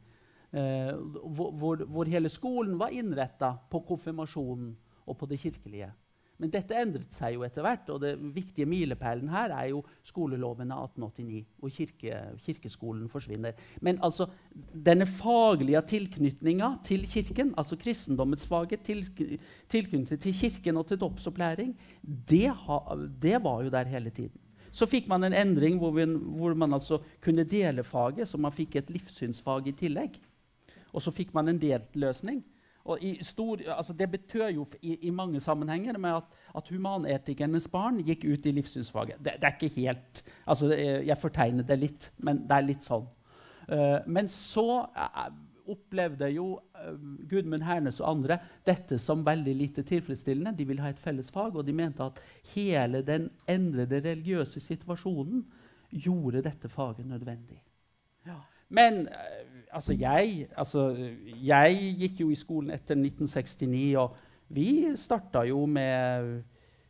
Eh, 0.56 0.96
hvor, 1.36 1.86
hvor, 1.86 2.04
hele 2.04 2.30
skolen 2.30 2.80
var 2.80 2.92
innretta 2.96 3.56
på 3.72 3.80
konfirmasjonen 3.88 4.74
og 5.06 5.18
på 5.18 5.26
det 5.32 5.40
kirkelige. 5.40 5.92
Men 6.38 6.52
dette 6.52 6.76
endret 6.76 7.16
seg 7.16 7.38
jo 7.38 7.46
etter 7.48 7.64
hvert, 7.64 7.90
og 7.94 8.02
den 8.04 8.34
viktige 8.36 8.68
milepælen 8.68 9.30
her 9.32 9.54
er 9.56 9.70
jo 9.72 9.82
skoleloven 10.04 10.74
av 10.76 10.90
1889, 10.90 11.46
hvor 11.62 11.72
kirke, 11.72 12.18
kirkeskolen 12.44 13.08
forsvinner. 13.12 13.56
Men 13.80 14.02
altså, 14.04 14.28
denne 14.52 15.08
faglige 15.08 15.80
tilknytninga 15.96 16.74
til 16.84 17.08
Kirken, 17.08 17.54
altså 17.56 17.80
kristendommens 17.80 18.44
faget, 18.48 18.84
til, 18.84 19.06
tilknytning 19.72 20.20
til 20.20 20.36
Kirken 20.36 20.78
og 20.78 20.90
til 20.92 21.00
dåpsopplæring, 21.00 21.72
det, 22.04 22.52
det 23.24 23.44
var 23.44 23.64
jo 23.64 23.72
der 23.72 23.96
hele 23.96 24.10
tiden. 24.10 24.45
Så 24.76 24.88
fikk 24.92 25.08
man 25.08 25.24
en 25.24 25.36
endring 25.36 25.78
hvor, 25.80 25.94
vi, 25.96 26.04
hvor 26.36 26.56
man 26.58 26.76
altså 26.76 27.00
kunne 27.24 27.46
dele 27.48 27.84
faget, 27.88 28.28
så 28.28 28.40
man 28.42 28.52
fikk 28.56 28.76
et 28.76 28.92
livssynsfag 28.92 29.70
i 29.72 29.76
tillegg. 29.80 30.20
Og 30.92 31.04
så 31.04 31.14
fikk 31.16 31.32
man 31.36 31.52
en 31.52 31.62
delt 31.62 31.96
løsning. 31.96 32.44
Stor, 33.26 33.64
altså 33.74 33.96
det 33.98 34.12
betød 34.12 34.50
jo 34.54 34.66
i, 34.82 35.08
i, 35.08 35.10
mange 35.10 35.40
sammenhenger 35.42 35.98
med 35.98 36.20
at, 36.20 36.36
at 36.56 36.68
humanetikernes 36.70 37.66
barn 37.74 37.98
gikk 38.06 38.28
ut 38.28 38.46
i 38.46 38.54
livssynsfaget. 38.54 39.18
Det, 39.18 39.40
det, 39.42 39.48
er 39.48 39.56
ikke 39.56 39.82
helt 39.82 40.22
altså 40.46 40.70
Jeg 40.76 41.18
fortegner 41.18 41.66
det 41.66 41.80
litt, 41.82 42.12
men 42.18 42.44
det 42.46 42.54
er 42.60 42.68
litt 42.68 42.86
sånn. 42.86 43.08
Uh, 43.66 44.06
men 44.06 44.30
så 44.30 44.86
uh, 44.86 45.32
opplevde 45.72 46.30
jo 46.34 46.48
uh, 46.56 46.96
Gudmund 47.30 47.66
Hernes 47.66 48.00
og 48.02 48.10
andre 48.10 48.40
dette 48.68 48.98
som 49.02 49.26
veldig 49.26 49.56
lite 49.56 49.86
tilfredsstillende. 49.88 50.56
De 50.58 50.68
ville 50.68 50.84
ha 50.84 50.92
et 50.94 51.02
felles 51.02 51.32
fag, 51.34 51.56
og 51.56 51.66
de 51.68 51.76
mente 51.76 52.04
at 52.06 52.22
hele 52.54 53.02
den 53.06 53.30
endrede 53.50 54.02
religiøse 54.06 54.64
situasjonen 54.64 55.46
gjorde 55.92 56.44
dette 56.46 56.70
faget 56.70 57.08
nødvendig. 57.08 57.62
Ja. 58.28 58.40
Men 58.70 59.06
uh, 59.08 59.66
altså, 59.72 59.94
jeg, 59.94 60.48
altså, 60.58 60.90
jeg 61.44 61.96
gikk 62.00 62.26
jo 62.26 62.30
i 62.30 62.40
skolen 62.40 62.74
etter 62.76 62.98
1969, 62.98 63.96
og 64.02 64.16
vi 64.56 64.70
starta 64.96 65.42
jo 65.50 65.66
med 65.66 66.44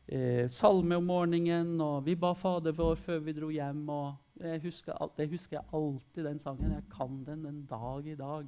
eh, 0.07 0.49
salme 0.51 0.97
om 0.99 1.07
morgenen, 1.07 1.79
og 1.81 2.05
vi 2.05 2.15
ba 2.19 2.33
Fader 2.35 2.75
vår 2.75 2.95
før 2.99 3.19
vi 3.23 3.33
dro 3.33 3.49
hjem. 3.49 3.89
og 3.89 4.13
jeg 4.39 4.61
husker, 4.61 5.11
jeg 5.17 5.29
husker 5.29 5.59
alltid 5.73 6.23
den 6.25 6.39
sangen. 6.39 6.71
Jeg 6.71 6.83
kan 6.91 7.23
den 7.25 7.45
en 7.45 7.65
dag 7.65 8.07
i 8.07 8.15
dag. 8.15 8.45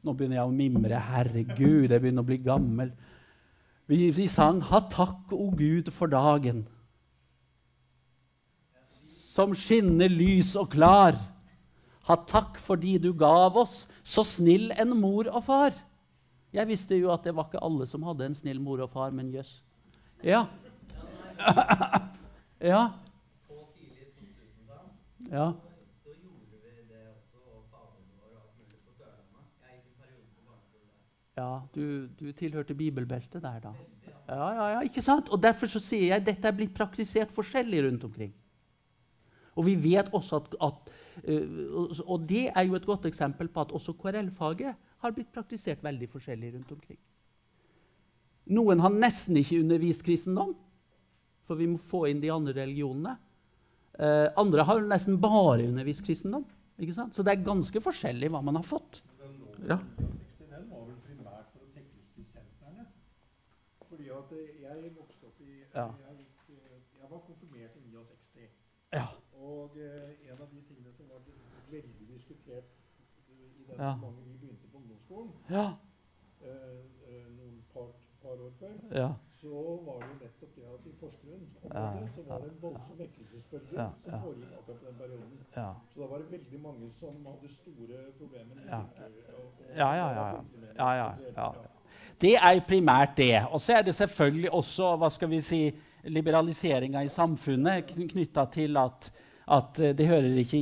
Nå 0.00 0.14
begynner 0.16 0.40
jeg 0.40 0.48
å 0.48 0.54
mimre. 0.54 1.00
Herregud, 1.10 1.90
jeg 1.90 2.00
begynner 2.00 2.24
å 2.24 2.28
bli 2.30 2.38
gammel. 2.40 2.92
Vi, 3.90 4.10
vi 4.14 4.26
sang 4.30 4.60
'Ha 4.62 4.80
takk, 4.88 5.32
o 5.32 5.50
Gud, 5.50 5.90
for 5.92 6.06
dagen', 6.06 6.66
som 9.06 9.54
skinner 9.54 10.08
lys 10.08 10.56
og 10.56 10.70
klar. 10.70 11.18
Ha 12.08 12.16
takk 12.16 12.58
fordi 12.58 12.98
du 12.98 13.12
gav 13.12 13.56
oss 13.56 13.86
så 14.02 14.24
snill 14.24 14.72
en 14.72 14.96
mor 14.98 15.28
og 15.28 15.44
far. 15.44 15.72
Jeg 16.52 16.66
visste 16.66 16.98
jo 16.98 17.12
at 17.14 17.22
det 17.24 17.34
var 17.36 17.46
ikke 17.46 17.62
alle 17.62 17.86
som 17.86 18.02
hadde 18.02 18.26
en 18.26 18.34
snill 18.34 18.60
mor 18.60 18.80
og 18.82 18.90
far, 18.90 19.10
men 19.14 19.30
jøss. 19.30 19.62
Ja. 20.22 20.46
ja. 22.72 22.90
Ja. 25.30 25.52
Ja, 31.40 31.62
du, 31.72 32.08
du, 32.18 32.30
tilhørte 32.36 32.76
bibelbeltet 32.76 33.40
der, 33.42 33.60
da. 33.64 33.72
Ja, 34.28 34.48
ja, 34.54 34.66
ja, 34.74 34.80
ikke 34.86 35.02
sant? 35.02 35.30
Og 35.32 35.40
Derfor 35.42 35.70
så 35.70 35.80
sier 35.82 36.10
jeg 36.10 36.20
at 36.20 36.26
dette 36.26 36.48
er 36.48 36.56
blitt 36.56 36.74
praktisert 36.76 37.32
forskjellig 37.34 37.84
rundt 37.86 38.04
omkring. 38.06 38.34
Og 39.58 39.66
vi 39.66 39.74
vet 39.80 40.12
også 40.14 40.40
at, 40.40 40.52
at 40.62 40.90
uh, 41.26 42.02
Og 42.04 42.26
det 42.28 42.46
er 42.52 42.66
jo 42.68 42.76
et 42.78 42.86
godt 42.86 43.08
eksempel 43.08 43.48
på 43.48 43.64
at 43.64 43.72
også 43.76 43.96
KRL-faget 43.98 44.76
har 45.00 45.16
blitt 45.16 45.32
praktisert 45.32 45.82
veldig 45.84 46.08
forskjellig 46.12 46.52
rundt 46.54 46.76
omkring. 46.76 47.00
Noen 48.50 48.82
har 48.82 48.92
nesten 48.92 49.38
ikke 49.40 49.60
undervist 49.62 50.04
kristendom, 50.06 50.54
for 51.46 51.58
vi 51.58 51.68
må 51.70 51.80
få 51.80 52.06
inn 52.10 52.22
de 52.22 52.32
andre 52.32 52.54
religionene. 52.60 53.16
Uh, 53.96 54.28
andre 54.40 54.64
har 54.68 54.84
nesten 54.92 55.18
bare 55.20 55.66
undervist 55.66 56.04
kristendom. 56.06 56.44
ikke 56.78 56.96
sant? 56.96 57.16
Så 57.16 57.24
det 57.24 57.34
er 57.34 57.46
ganske 57.48 57.82
forskjellig 57.84 58.30
hva 58.32 58.42
man 58.44 58.60
har 58.60 58.66
fått. 58.66 59.02
Ja. 59.68 59.80
Jeg 64.36 64.92
vokste 64.96 65.26
opp 65.26 65.40
i 65.40 65.52
ja. 65.74 65.86
jeg, 66.08 66.26
eh, 66.48 66.80
jeg, 67.00 67.10
var 67.10 67.18
konfirmert 67.26 67.76
i 67.76 67.80
69. 67.80 68.50
Ja. 68.92 69.06
Og 69.32 69.76
uh, 69.76 70.30
en 70.32 70.40
av 70.40 70.48
de 70.50 70.62
tingene 70.68 70.92
som 70.92 71.08
var 71.08 71.22
veldig 71.70 72.08
diskutert 72.08 72.64
i 73.28 73.64
den 73.68 73.78
ja. 73.78 73.96
mange 73.96 74.22
vi 74.26 74.36
begynte 74.42 74.68
på 74.68 74.78
ungdomsskolen, 74.78 75.32
ja. 75.50 75.66
eh, 76.42 77.26
noen 77.36 77.60
par, 77.72 77.92
par, 78.22 78.42
år 78.46 78.50
før, 78.58 78.74
ja. 79.02 79.08
så 79.40 79.62
var 79.86 80.02
det 80.06 80.16
nettopp 80.24 80.56
det 80.56 80.66
at 80.74 80.86
i 80.90 80.94
Porsgrunn 81.00 81.46
så 81.62 82.24
var 82.26 82.42
det 82.42 82.50
en 82.50 82.62
voldsom 82.62 82.98
vekkelsesbølge 82.98 83.88
som 84.04 84.24
foregikk 84.26 84.56
akkurat 84.58 84.80
på 84.80 84.86
den 84.88 84.98
perioden. 85.02 85.42
Så 85.92 86.02
da 86.02 86.10
var 86.12 86.24
det 86.24 86.32
veldig 86.32 86.62
mange 86.66 86.90
som 86.98 87.26
hadde 87.26 87.52
store 87.54 88.06
problemer 88.18 88.54
med 88.54 88.72
ja. 88.74 88.80
Og, 88.80 89.44
og, 89.44 89.68
ja, 89.76 89.92
ja, 90.00 90.08
ja. 90.18 90.26
ja, 90.76 90.94
ja, 91.02 91.12
ja. 91.36 91.79
Det 92.20 92.34
er 92.36 92.60
primært 92.68 93.16
det. 93.16 93.34
Og 93.50 93.60
så 93.60 93.78
er 93.78 93.86
det 93.86 93.94
selvfølgelig 93.96 94.52
også 94.52 94.94
hva 95.00 95.08
skal 95.12 95.30
vi 95.32 95.40
si, 95.44 95.60
liberaliseringa 96.04 97.02
i 97.04 97.12
samfunnet 97.12 97.90
knytta 97.92 98.46
til 98.52 98.76
at, 98.80 99.10
at, 99.52 99.80
det 99.98 100.06
hører 100.08 100.38
ikke 100.40 100.60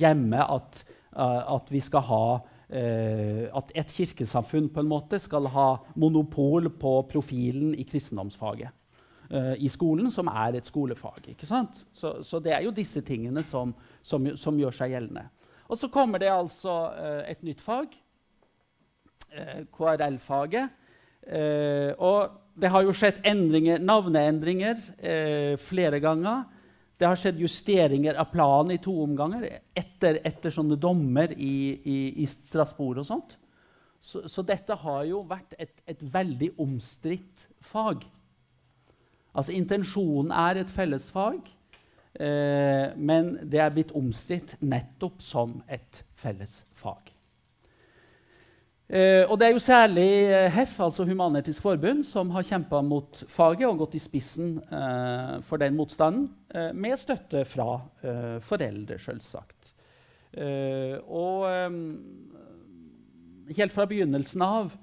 hjemme 0.00 0.40
at, 0.40 0.84
at 1.16 1.72
vi 1.72 1.84
skal 1.84 2.08
ha 2.12 2.24
Uh, 2.70 3.48
at 3.58 3.72
et 3.74 3.90
kirkesamfunn 3.90 4.68
på 4.70 4.78
en 4.78 4.86
måte 4.86 5.18
skal 5.18 5.48
ha 5.50 5.64
monopol 5.98 6.68
på 6.70 6.92
profilen 7.10 7.72
i 7.74 7.82
kristendomsfaget 7.82 8.70
uh, 9.34 9.54
i 9.58 9.68
skolen, 9.68 10.10
som 10.10 10.28
er 10.30 10.58
et 10.58 10.66
skolefag. 10.66 11.30
ikke 11.32 11.46
sant? 11.46 11.84
Så, 11.92 12.20
så 12.22 12.38
det 12.38 12.54
er 12.54 12.64
jo 12.66 12.74
disse 12.74 13.02
tingene 13.06 13.42
som, 13.46 13.74
som, 14.02 14.26
som, 14.36 14.58
gjør 14.58 14.74
seg 14.74 14.94
gjeldende. 14.94 15.26
Og 15.70 15.78
så 15.78 15.90
kommer 15.92 16.22
det 16.22 16.32
altså 16.32 16.76
uh, 16.94 17.22
et 17.30 17.42
nytt 17.46 17.60
fag, 17.62 17.94
eh, 19.30 19.62
KRL-faget. 19.70 20.79
Eh, 21.26 21.92
og 21.98 22.40
det 22.60 22.70
har 22.72 22.84
jo 22.84 22.94
skjedd 22.96 23.20
endringer, 23.28 23.80
navneendringer 23.82 24.80
eh, 24.98 25.54
flere 25.60 26.00
ganger. 26.02 26.46
Det 27.00 27.08
har 27.08 27.16
skjedd 27.16 27.40
justeringer 27.40 28.18
av 28.20 28.28
planen 28.32 28.74
i 28.74 28.80
to 28.82 28.92
omganger 29.04 29.46
etter, 29.76 30.20
etter 30.26 30.52
sånne 30.52 30.76
dommer 30.80 31.32
i, 31.32 31.54
i, 31.80 31.98
i 32.20 32.26
Strasbourg 32.28 33.00
og 33.00 33.08
sånt. 33.08 33.38
Så, 34.00 34.24
så, 34.32 34.42
dette 34.44 34.76
har 34.80 35.04
jo 35.08 35.22
vært 35.28 35.54
et, 35.60 35.72
et 35.88 36.02
veldig 36.12 36.54
omstridt 36.60 37.46
fag. 37.64 38.04
Altså 39.36 39.54
Intensjonen 39.54 40.32
er 40.34 40.62
et 40.62 40.72
fellesfag, 40.72 41.48
eh, 42.16 42.96
men 42.96 43.34
det 43.48 43.60
er 43.62 43.72
blitt 43.74 43.92
omstridt 43.96 44.56
nettopp 44.60 45.20
som 45.24 45.60
et 45.68 46.02
fellesfag. 46.18 47.09
Eh, 48.90 49.22
og 49.30 49.36
det 49.38 49.46
er 49.46 49.52
jo 49.54 49.60
særlig 49.62 50.08
eh, 50.26 50.48
HEF, 50.50 50.72
altså 50.82 51.04
Human-Etisk 51.06 51.62
Forbund, 51.62 52.02
som 52.02 52.32
har 52.34 52.42
kjempa 52.42 52.80
mot 52.82 53.20
faget 53.30 53.68
og 53.68 53.84
gått 53.84 53.92
i 53.94 54.00
spissen 54.02 54.56
eh, 54.66 55.36
for 55.46 55.62
den 55.62 55.76
motstanden, 55.78 56.24
eh, 56.50 56.72
med 56.74 56.98
støtte 56.98 57.44
fra 57.46 57.76
eh, 58.02 58.40
foreldre, 58.42 58.96
selvsagt. 58.98 59.70
Eh, 60.34 60.96
og 61.06 61.46
helt 63.54 63.74
fra 63.74 63.86
begynnelsen 63.90 64.42
av 64.46 64.76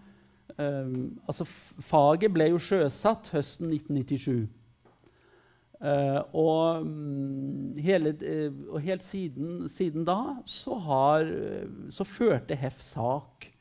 altså 0.58 1.46
Faget 1.46 2.32
ble 2.34 2.48
jo 2.50 2.58
sjøsatt 2.64 3.28
høsten 3.30 3.68
1997. 3.76 4.48
og, 6.34 6.82
um, 6.82 7.76
hele, 7.78 8.16
og 8.72 8.80
helt 8.82 9.06
siden, 9.06 9.68
siden, 9.70 10.08
da 10.08 10.40
så, 10.50 10.80
har, 10.88 11.30
så 11.94 12.08
førte 12.08 12.58
HEF 12.58 12.82
sak 12.82 13.52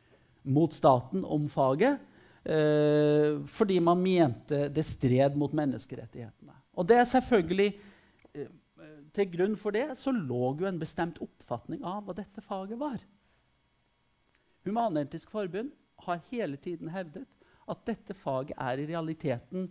mot 0.47 0.75
staten 0.75 1.25
om 1.25 1.49
faget 1.51 1.99
eh, 2.47 3.43
fordi 3.51 3.81
man 3.83 4.03
mente 4.03 4.67
det 4.73 4.85
stred 4.87 5.37
mot 5.39 5.53
menneskerettighetene. 5.57 6.55
Og 6.77 6.89
det 6.89 7.01
er 7.01 7.11
selvfølgelig 7.11 7.69
eh, 8.35 8.55
Til 9.17 9.31
grunn 9.33 9.55
for 9.57 9.73
det 9.73 9.95
så 9.97 10.13
lå 10.13 10.57
jo 10.61 10.67
en 10.69 10.79
bestemt 10.79 11.19
oppfatning 11.25 11.85
av 11.85 12.03
hva 12.05 12.15
dette 12.19 12.43
faget 12.45 12.77
var. 12.79 12.99
Human-Etisk 14.67 15.31
Forbund 15.33 15.71
har 16.05 16.21
hele 16.29 16.59
tiden 16.61 16.91
hevdet 16.93 17.25
at 17.67 17.85
dette 17.89 18.15
faget 18.15 18.59
er 18.59 18.83
i 18.83 18.87
realiteten 18.91 19.71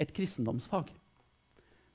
et 0.00 0.12
kristendomsfag. 0.14 0.92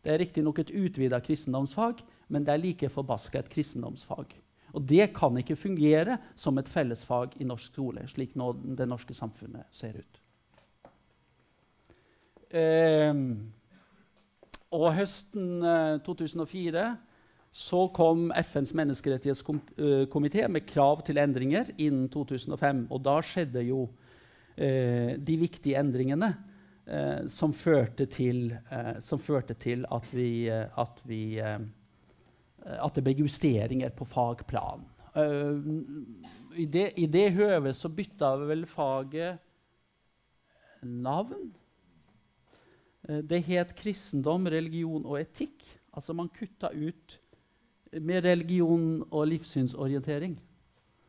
Det 0.03 0.13
er 0.13 0.19
riktignok 0.21 0.59
et 0.61 0.71
utvida 0.71 1.19
kristendomsfag, 1.23 2.03
men 2.27 2.45
det 2.45 2.53
er 2.53 2.61
like 2.61 2.89
forbaska 2.89 3.39
et 3.39 3.49
kristendomsfag. 3.51 4.35
Og 4.77 4.85
det 4.85 5.09
kan 5.17 5.37
ikke 5.41 5.57
fungere 5.57 6.19
som 6.37 6.59
et 6.61 6.69
fellesfag 6.69 7.33
i 7.41 7.47
norsk 7.49 7.73
skole, 7.73 8.05
slik 8.11 8.35
nå 8.37 8.51
det 8.77 8.85
norske 8.89 9.15
samfunnet 9.17 9.65
ser 9.73 9.97
ut. 9.97 10.19
Eh, 12.53 13.13
og 14.77 14.87
høsten 14.95 15.65
eh, 15.65 15.97
2004 16.05 16.87
så 17.57 17.87
kom 17.95 18.27
FNs 18.37 18.75
menneskerettighetskomité 18.77 20.45
med 20.51 20.67
krav 20.69 21.01
til 21.07 21.17
endringer 21.17 21.71
innen 21.73 22.05
2005. 22.13 22.85
Og 22.93 23.01
da 23.07 23.17
skjedde 23.25 23.65
jo 23.65 23.87
eh, 24.53 25.15
de 25.17 25.39
viktige 25.41 25.79
endringene 25.81 26.35
eh, 26.85 27.25
som 27.33 27.55
førte 27.55 28.05
til, 28.13 28.51
eh, 28.69 28.93
som, 29.01 29.17
førte 29.17 29.57
til, 29.57 29.87
at 29.89 30.13
vi, 30.13 30.29
eh, 30.53 30.67
at 30.77 31.01
vi 31.09 31.23
Eh, 31.41 31.57
at 32.75 32.97
det 32.97 33.03
ble 33.05 33.15
justeringer 33.23 33.93
på 33.95 34.07
fagplan. 34.07 34.85
Uh, 35.17 35.63
I 36.57 36.67
det, 36.69 36.91
det 37.09 37.29
høvet 37.37 37.77
så 37.77 37.89
bytta 37.89 38.35
vel 38.43 38.65
faget 38.69 39.39
navn. 40.83 41.49
Uh, 43.07 43.21
det 43.23 43.43
het 43.47 43.73
kristendom, 43.77 44.49
religion 44.51 45.05
og 45.05 45.21
etikk. 45.21 45.63
Altså 45.95 46.13
man 46.13 46.29
kutta 46.29 46.69
ut 46.75 47.17
med 47.97 48.25
religion 48.25 49.01
og 49.07 49.29
livssynsorientering. 49.31 50.35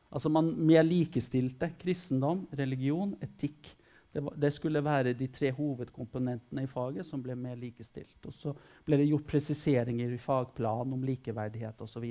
Altså 0.09 0.31
man 0.33 0.55
mer 0.57 0.87
likestilte 0.87 1.73
kristendom, 1.81 2.47
religion, 2.57 3.13
etikk 3.21 3.75
det, 4.19 4.25
var, 4.25 4.35
det, 4.35 4.51
skulle 4.51 4.81
være 4.83 5.13
de 5.15 5.29
tre 5.31 5.53
hovedkomponentene 5.55 6.65
i 6.65 6.69
faget 6.71 7.07
som 7.07 7.21
ble 7.23 7.37
mer 7.39 7.55
likestilt. 7.55 8.19
Og 8.27 8.35
så 8.35 8.51
ble 8.87 8.97
det 8.99 9.07
gjort 9.07 9.29
presiseringer 9.31 10.11
i 10.11 10.19
fagplanen 10.19 10.97
om 10.97 11.05
likeverdighet 11.07 11.85
osv. 11.87 12.07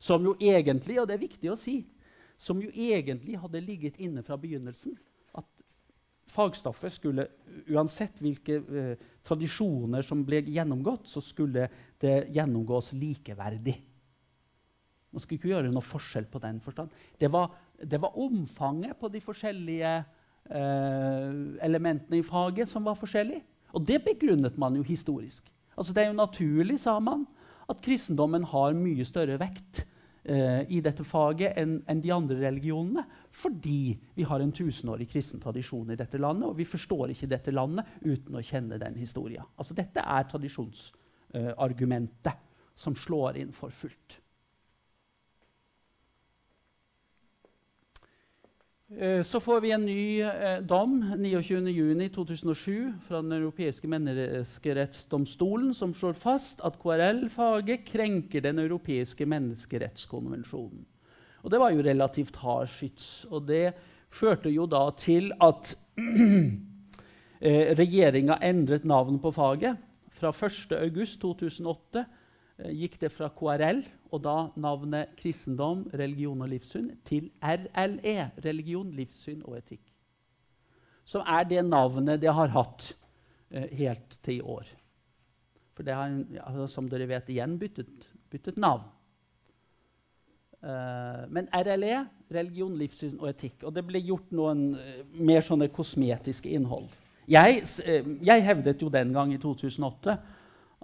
Som 0.00 0.24
jo 0.24 0.32
egentlig, 0.40 0.96
og 1.02 1.10
det 1.10 1.18
er 1.18 1.26
viktig 1.26 1.50
å 1.52 1.58
si, 1.60 1.82
som 2.40 2.62
jo 2.62 2.70
egentlig 2.72 3.36
hadde 3.42 3.60
ligget 3.60 4.00
inne 4.00 4.24
fra 4.24 4.38
begynnelsen. 4.40 4.96
At 5.36 5.44
fagstoffet 6.32 6.96
skulle, 6.96 7.28
uansett 7.68 8.16
hvilke 8.24 8.58
uh, 8.64 9.04
tradisjoner 9.20 10.08
som 10.08 10.24
ble 10.24 10.40
gjennomgått, 10.48 11.04
så 11.12 11.20
skulle 11.20 11.68
det 12.00 12.16
gjennomgås 12.32 12.94
likeverdig. 12.96 13.76
Man 15.12 15.20
skulle 15.20 15.36
ikke 15.36 15.52
gjøre 15.52 15.68
noe 15.68 15.84
forskjell 15.84 16.32
på 16.32 16.40
den 16.40 16.64
forstand. 16.64 16.96
Det 17.20 17.28
var, 17.28 17.52
det 17.76 18.00
var 18.00 18.16
omfanget 18.24 18.96
på 18.96 19.12
de 19.12 19.20
forskjellige 19.20 19.94
elementene 20.50 22.18
i 22.18 22.24
faget 22.26 22.68
som 22.68 22.84
var 22.84 22.98
forskjellige. 22.98 23.40
Og 23.72 23.86
det 23.88 24.02
begrunnet 24.04 24.58
man 24.60 24.74
jo 24.76 24.82
historisk. 24.84 25.46
Altså 25.76 25.92
Det 25.92 26.02
er 26.02 26.06
jo 26.10 26.18
naturlig, 26.18 26.78
sa 26.78 27.00
man, 27.00 27.26
at 27.70 27.82
kristendommen 27.82 28.44
har 28.44 28.72
mye 28.76 29.04
større 29.08 29.38
vekt 29.40 29.86
eh, 30.24 30.68
i 30.68 30.80
dette 30.84 31.04
faget 31.06 31.52
enn 31.58 31.82
en 31.88 32.00
de 32.02 32.12
andre 32.12 32.36
religionene, 32.42 33.04
fordi 33.30 33.98
vi 34.14 34.22
har 34.28 34.40
en 34.42 34.52
tusenårig 34.52 35.08
kristen 35.10 35.40
tradisjon 35.40 35.90
i 35.90 35.96
dette 35.98 36.18
landet, 36.20 36.48
og 36.48 36.56
vi 36.58 36.64
forstår 36.68 37.10
ikke 37.14 37.30
dette 37.30 37.50
landet 37.54 37.84
uten 38.04 38.36
å 38.36 38.42
kjenne 38.44 38.78
den 38.82 38.94
historien. 39.00 39.44
Altså 39.56 39.74
Dette 39.78 40.00
er 40.04 40.22
tradisjonsargumentet 40.28 42.34
eh, 42.34 42.40
som 42.74 42.96
slår 42.96 43.36
inn 43.40 43.52
for 43.56 43.70
fullt. 43.74 44.18
Så 49.24 49.40
får 49.40 49.60
vi 49.60 49.70
en 49.72 49.86
ny 49.86 50.20
eh, 50.20 50.58
dom 50.68 50.98
29.6.2007 51.16 52.92
fra 53.06 53.22
Den 53.22 53.32
europeiske 53.32 53.88
menneskerettsdomstolen, 53.88 55.72
som 55.74 55.94
slår 55.96 56.12
fast 56.18 56.60
at 56.60 56.76
KRL-faget 56.82 57.86
krenker 57.88 58.44
Den 58.44 58.58
europeiske 58.58 59.26
menneskerettskonvensjonen. 59.26 60.84
Og 61.42 61.50
Det 61.50 61.60
var 61.60 61.72
jo 61.72 61.82
relativt 61.82 62.36
hard 62.36 62.68
skyts. 62.68 63.24
Og 63.30 63.46
det 63.48 63.72
førte 64.12 64.50
jo 64.52 64.66
da 64.66 64.90
til 64.96 65.32
at 65.40 65.74
eh, 67.40 67.72
regjeringa 67.78 68.38
endret 68.44 68.84
navn 68.84 69.18
på 69.18 69.32
faget. 69.32 69.80
Fra 70.12 70.30
1.8.2008 70.30 72.04
Eh, 72.04 72.04
gikk 72.58 72.98
det 73.00 73.10
fra 73.12 73.30
KRL, 73.32 73.80
og 74.12 74.20
da 74.22 74.36
navnet 74.60 75.14
kristendom, 75.18 75.86
religion 75.96 76.44
og 76.44 76.50
livssyn, 76.52 76.90
til 77.06 77.30
RLE, 77.40 78.30
religion, 78.44 78.92
livssyn 78.94 79.40
og 79.46 79.56
etikk. 79.58 79.82
Som 81.04 81.24
er 81.26 81.46
det 81.48 81.64
navnet 81.66 82.20
det 82.22 82.30
har 82.32 82.52
hatt 82.54 82.92
eh, 83.50 83.68
helt 83.80 84.18
til 84.22 84.38
i 84.38 84.46
år. 84.54 84.68
For 85.72 85.86
det 85.86 85.94
har, 85.96 86.12
altså, 86.44 86.68
som 86.70 86.88
dere 86.90 87.08
vet, 87.10 87.30
igjen 87.32 87.56
byttet, 87.58 88.10
byttet 88.30 88.60
navn. 88.60 88.84
Uh, 90.62 91.24
men 91.34 91.48
RLE, 91.50 92.04
religion, 92.30 92.74
livssyn 92.78 93.16
og 93.18 93.32
etikk. 93.32 93.64
Og 93.66 93.72
det 93.74 93.82
ble 93.82 93.98
gjort 94.04 94.28
noen 94.36 94.76
uh, 94.76 95.00
mer 95.18 95.42
sånne 95.42 95.66
kosmetiske 95.74 96.52
innhold. 96.54 96.86
Jeg, 97.26 97.64
uh, 97.82 98.12
jeg 98.22 98.44
hevdet 98.46 98.84
jo 98.84 98.92
den 98.92 99.10
gang, 99.16 99.32
i 99.34 99.40
2008, 99.42 100.14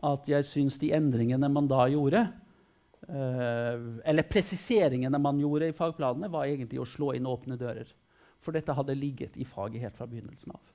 at 0.04 0.28
jeg 0.30 0.46
syns 0.46 0.78
de 0.80 0.92
endringene 0.96 1.50
man 1.50 1.68
da 1.70 1.84
gjorde, 1.90 2.24
eh, 3.08 3.86
eller 4.08 4.28
presiseringene 4.30 5.20
man 5.22 5.40
gjorde 5.42 5.70
i 5.70 5.76
fagplanene, 5.76 6.30
var 6.32 6.46
egentlig 6.46 6.80
å 6.82 6.88
slå 6.88 7.12
inn 7.16 7.28
åpne 7.28 7.58
dører. 7.60 7.90
For 8.38 8.54
dette 8.54 8.74
hadde 8.74 8.96
ligget 8.98 9.36
i 9.36 9.46
faget 9.48 9.82
helt 9.82 9.96
fra 9.98 10.06
begynnelsen 10.06 10.54
av. 10.54 10.74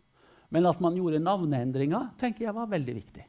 Men 0.54 0.68
at 0.70 0.82
man 0.84 0.98
gjorde 0.98 1.24
navneendringa, 1.24 2.12
tenker 2.20 2.46
jeg 2.46 2.56
var 2.56 2.70
veldig 2.70 2.96
viktig. 3.00 3.26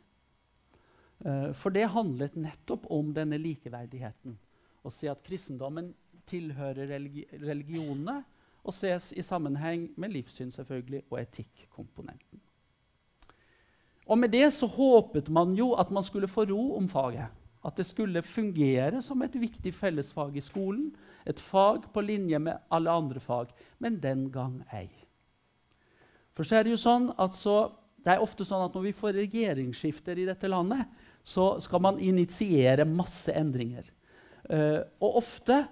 Eh, 1.25 1.51
for 1.57 1.75
det 1.75 1.87
handlet 1.95 2.37
nettopp 2.37 2.89
om 2.93 3.13
denne 3.17 3.39
likeverdigheten. 3.41 4.37
Å 4.85 4.93
se 4.93 5.09
at 5.09 5.23
kristendommen 5.25 5.95
tilhører 6.29 6.89
religi 6.89 7.25
religionene 7.41 8.23
og 8.65 8.73
ses 8.73 9.11
i 9.17 9.25
sammenheng 9.25 9.91
med 10.01 10.13
livssyn 10.13 10.53
selvfølgelig 10.53 11.03
og 11.11 11.19
etikkomponenten. 11.21 12.41
Og 14.05 14.19
med 14.21 14.35
det 14.35 14.51
så 14.53 14.69
håpet 14.69 15.31
man 15.33 15.55
jo 15.57 15.73
at 15.81 15.91
man 15.95 16.05
skulle 16.05 16.29
få 16.29 16.45
ro 16.51 16.75
om 16.77 16.89
faget. 16.89 17.33
At 17.65 17.79
det 17.81 17.87
skulle 17.89 18.23
fungere 18.23 19.01
som 19.03 19.23
et 19.25 19.37
viktig 19.41 19.73
fellesfag 19.73 20.37
i 20.37 20.45
skolen. 20.45 20.91
Et 21.25 21.41
fag 21.41 21.89
på 21.93 22.05
linje 22.05 22.39
med 22.39 22.61
alle 22.71 22.93
andre 22.93 23.21
fag, 23.21 23.55
men 23.81 23.97
den 24.03 24.29
gang 24.33 24.61
ei. 24.77 24.91
For 26.37 26.45
så 26.45 26.59
er 26.59 26.67
det 26.67 26.75
jo 26.75 26.83
sånn 26.83 27.09
at 27.17 27.33
så, 27.37 27.71
det 28.05 28.13
er 28.13 28.23
ofte 28.23 28.45
sånn 28.45 28.67
at 28.67 28.77
når 28.77 28.89
vi 28.91 28.97
får 28.99 29.17
regjeringsskifter 29.17 30.21
i 30.21 30.29
dette 30.29 30.51
landet, 30.51 30.85
så 31.25 31.55
skal 31.65 31.81
man 31.81 32.01
initiere 32.03 32.85
masse 32.85 33.33
endringer. 33.33 33.87
Uh, 34.45 34.85
og 35.01 35.23
ofte 35.23 35.63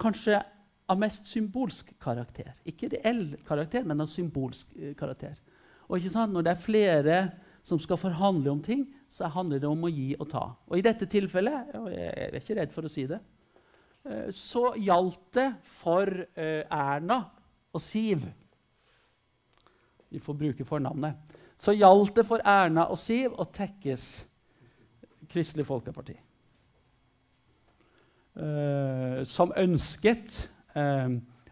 kanskje 0.00 0.40
av 0.88 0.98
mest 0.98 1.28
symbolsk 1.30 1.92
karakter. 2.02 2.56
Ikke 2.66 2.88
reell 2.96 3.36
karakter, 3.46 3.84
men 3.86 4.02
av 4.02 4.10
symbolsk 4.10 4.72
uh, 4.74 4.90
karakter. 4.98 5.36
Og 5.86 6.00
ikke 6.00 6.16
sant, 6.16 6.32
Når 6.34 6.48
det 6.48 6.50
er 6.50 6.64
flere 6.64 7.18
som 7.66 7.80
skal 7.80 8.00
forhandle 8.00 8.52
om 8.52 8.60
ting, 8.64 8.86
så 9.08 9.28
handler 9.32 9.60
det 9.62 9.68
om 9.68 9.84
å 9.84 9.90
gi 9.92 10.12
og 10.18 10.28
ta. 10.30 10.44
Og 10.68 10.78
i 10.78 10.84
dette 10.84 11.08
tilfellet, 11.10 11.74
og 11.78 11.90
jeg 11.92 12.12
er 12.26 12.38
ikke 12.38 12.56
redd 12.58 12.74
for 12.74 12.88
å 12.88 12.92
si 12.92 13.06
det, 13.10 13.18
uh, 14.08 14.28
så 14.34 14.70
gjaldt 14.80 15.26
det 15.38 15.48
for 15.78 16.12
Erna 16.36 17.22
og 17.74 17.82
Siv 17.82 18.28
Vi 20.08 20.22
får 20.24 20.36
bruke 20.40 20.64
fornavnet. 20.64 21.18
Så 21.60 21.74
gjaldt 21.76 22.14
det 22.16 22.24
for 22.24 22.40
Erna 22.40 22.86
og 22.88 22.96
Siv 22.96 23.34
å 23.36 23.44
tekkes 23.52 24.04
Kristelig 25.28 25.66
Folkeparti. 25.68 26.14
Uh, 28.38 29.20
som 29.28 29.52
ønsket 29.58 30.46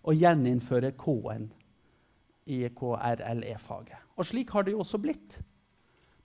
å 0.06 0.14
gjeninnføre 0.14 0.92
K-en 0.94 1.48
i 2.46 2.62
KRLE-faget. 2.70 4.02
Og 4.16 4.28
slik 4.28 4.52
har 4.54 4.66
det 4.66 4.74
jo 4.76 4.82
også 4.84 5.00
blitt. 5.02 5.38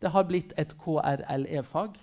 Det 0.01 0.11
har 0.11 0.25
blitt 0.25 0.53
et 0.57 0.73
KRLE-fag, 0.81 1.97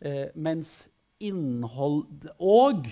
eh, 0.00 0.28
mens 0.34 0.90
innhold 1.20 2.28
Og 2.38 2.86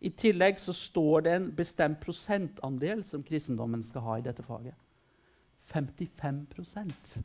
i 0.00 0.10
tillegg 0.10 0.58
så 0.60 0.72
står 0.72 1.20
det 1.20 1.34
en 1.34 1.52
bestemt 1.56 2.00
prosentandel 2.00 3.04
som 3.04 3.22
kristendommen 3.22 3.84
skal 3.86 4.02
ha 4.04 4.16
i 4.18 4.24
dette 4.24 4.42
faget. 4.42 4.74
55% 5.64 7.22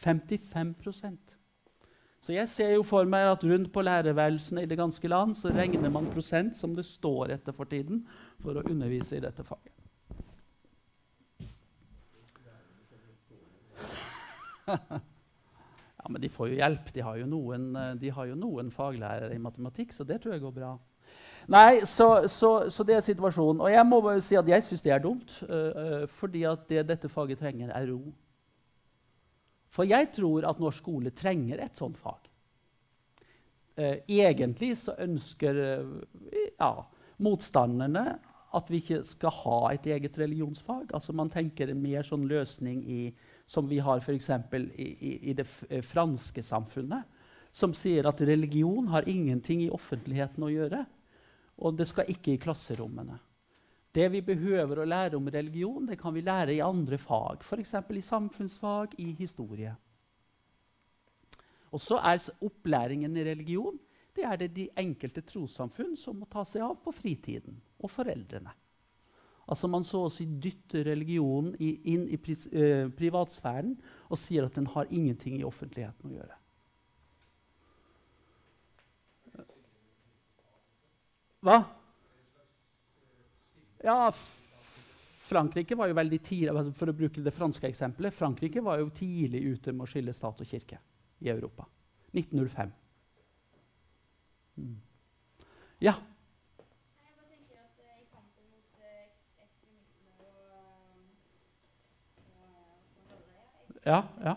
55% 0.00 1.36
så 2.20 2.34
jeg 2.34 2.48
ser 2.52 2.74
jo 2.74 2.82
for 2.84 3.08
meg 3.08 3.30
at 3.30 3.44
rundt 3.48 3.70
på 3.72 3.82
lærerværelsene 3.84 4.64
i 4.64 4.68
det 4.68 4.76
ganske 4.78 5.08
land 5.08 5.32
så 5.38 5.52
regner 5.56 5.92
man 5.92 6.08
prosent, 6.12 6.56
som 6.56 6.74
det 6.76 6.84
står 6.84 7.32
etter 7.36 7.56
for 7.56 7.64
tiden, 7.64 8.02
for 8.42 8.60
å 8.60 8.64
undervise 8.68 9.16
i 9.16 9.22
dette 9.24 9.44
faget. 9.44 9.72
ja, 16.00 16.06
men 16.08 16.20
de 16.22 16.30
får 16.32 16.52
jo 16.52 16.60
hjelp. 16.60 16.92
De 16.94 17.04
har 17.06 17.18
jo, 17.20 17.26
noen, 17.30 17.72
de 18.00 18.14
har 18.14 18.30
jo 18.30 18.38
noen 18.38 18.70
faglærere 18.74 19.34
i 19.34 19.42
matematikk, 19.42 19.94
så 19.96 20.06
det 20.08 20.20
tror 20.22 20.36
jeg 20.36 20.44
går 20.44 20.56
bra. 20.56 20.72
Nei, 21.50 21.80
så, 21.88 22.28
så, 22.30 22.50
så, 22.70 22.84
det 22.86 22.96
er 22.96 23.04
situasjonen. 23.04 23.62
Og 23.64 23.72
jeg 23.72 23.86
må 23.88 24.00
bare 24.04 24.22
si 24.22 24.38
at 24.38 24.48
jeg 24.48 24.64
syns 24.66 24.84
det 24.84 24.92
er 24.94 25.02
dumt. 25.02 25.36
Uh, 25.48 26.06
fordi 26.20 26.44
at 26.46 26.66
det 26.70 26.86
dette 26.92 27.10
faget 27.10 27.40
trenger, 27.42 27.72
er 27.74 27.90
ro. 27.90 28.02
For 29.70 29.86
jeg 29.86 30.10
tror 30.14 30.46
at 30.50 30.60
norsk 30.62 30.82
skole 30.82 31.12
trenger 31.14 31.62
et 31.62 31.78
sånt 31.78 31.98
fag. 31.98 32.26
Eh, 33.78 34.00
egentlig 34.10 34.74
så 34.76 34.96
ønsker 34.98 35.58
eh, 35.62 36.48
ja, 36.58 36.72
motstanderne 37.22 38.18
at 38.58 38.70
vi 38.70 38.80
ikke 38.82 38.98
skal 39.06 39.32
ha 39.44 39.58
et 39.70 39.86
eget 39.86 40.18
religionsfag. 40.18 40.90
Altså 40.92 41.14
Man 41.14 41.30
tenker 41.30 41.70
mer 41.78 42.02
sånn 42.04 42.26
løsning 42.28 42.82
i, 42.82 43.00
som 43.50 43.66
vi 43.66 43.80
har 43.82 43.98
f.eks. 43.98 44.30
I, 44.30 44.86
i, 44.86 45.12
i 45.30 45.34
det 45.34 45.46
eh, 45.68 45.82
franske 45.82 46.42
samfunnet, 46.42 47.18
som 47.50 47.74
sier 47.74 48.06
at 48.06 48.22
religion 48.22 48.92
har 48.92 49.08
ingenting 49.10 49.64
i 49.64 49.72
offentligheten 49.74 50.46
å 50.46 50.52
gjøre. 50.52 50.84
Og 51.66 51.74
det 51.74 51.88
skal 51.90 52.12
ikke 52.12 52.36
i 52.36 52.40
klasserommene. 52.40 53.18
Det 53.90 54.06
vi 54.12 54.20
behøver 54.22 54.78
å 54.78 54.86
lære 54.86 55.18
om 55.18 55.26
religion, 55.34 55.88
det 55.88 55.98
kan 55.98 56.14
vi 56.14 56.22
lære 56.22 56.54
i 56.54 56.62
andre 56.62 56.98
fag, 57.02 57.42
f.eks. 57.42 57.74
i 57.90 58.04
samfunnsfag, 58.06 58.94
i 59.02 59.10
historie. 59.18 59.74
Og 61.74 61.82
så 61.82 61.98
er 61.98 62.22
opplæringen 62.46 63.18
i 63.18 63.26
religion 63.26 63.78
det 64.14 64.26
er 64.26 64.38
det 64.38 64.50
de 64.54 64.66
enkelte 64.78 65.22
trossamfunn 65.26 65.94
som 65.98 66.18
må 66.18 66.26
ta 66.30 66.42
seg 66.46 66.64
av 66.66 66.78
på 66.82 66.92
fritiden, 66.94 67.58
og 67.80 67.90
foreldrene. 67.90 68.52
Altså 69.50 69.68
Man 69.70 69.86
så 69.86 70.04
å 70.06 70.12
si 70.12 70.28
dytter 70.30 70.84
religionen 70.92 71.56
inn 71.58 72.06
i 72.06 72.18
eh, 72.18 72.86
privatsfæren 72.94 73.74
og 74.08 74.20
sier 74.20 74.46
at 74.46 74.54
den 74.58 74.68
har 74.70 74.90
ingenting 74.94 75.40
i 75.40 75.46
offentligheten 75.46 76.12
å 76.12 76.14
gjøre. 76.14 76.36
Hva? 81.40 81.56
Ja, 83.80 84.12
Frankrike 85.30 85.76
var 85.78 85.88
jo 85.88 85.96
veldig 85.96 86.20
tidlig, 86.20 86.50
altså 86.52 86.74
For 86.76 86.92
å 86.92 86.96
bruke 86.96 87.22
det 87.24 87.32
franske 87.32 87.70
eksempelet 87.70 88.14
Frankrike 88.14 88.62
var 88.64 88.82
jo 88.82 88.90
tidlig 88.94 89.40
ute 89.54 89.72
med 89.72 89.86
å 89.86 89.90
skille 89.90 90.14
stat 90.14 90.42
og 90.42 90.50
kirke 90.50 90.78
i 91.24 91.30
Europa. 91.32 91.66
1905. 92.12 92.70
Mm. 94.60 94.78
Ja? 95.86 95.94
Ja, 103.86 104.02
ja. 104.24 104.34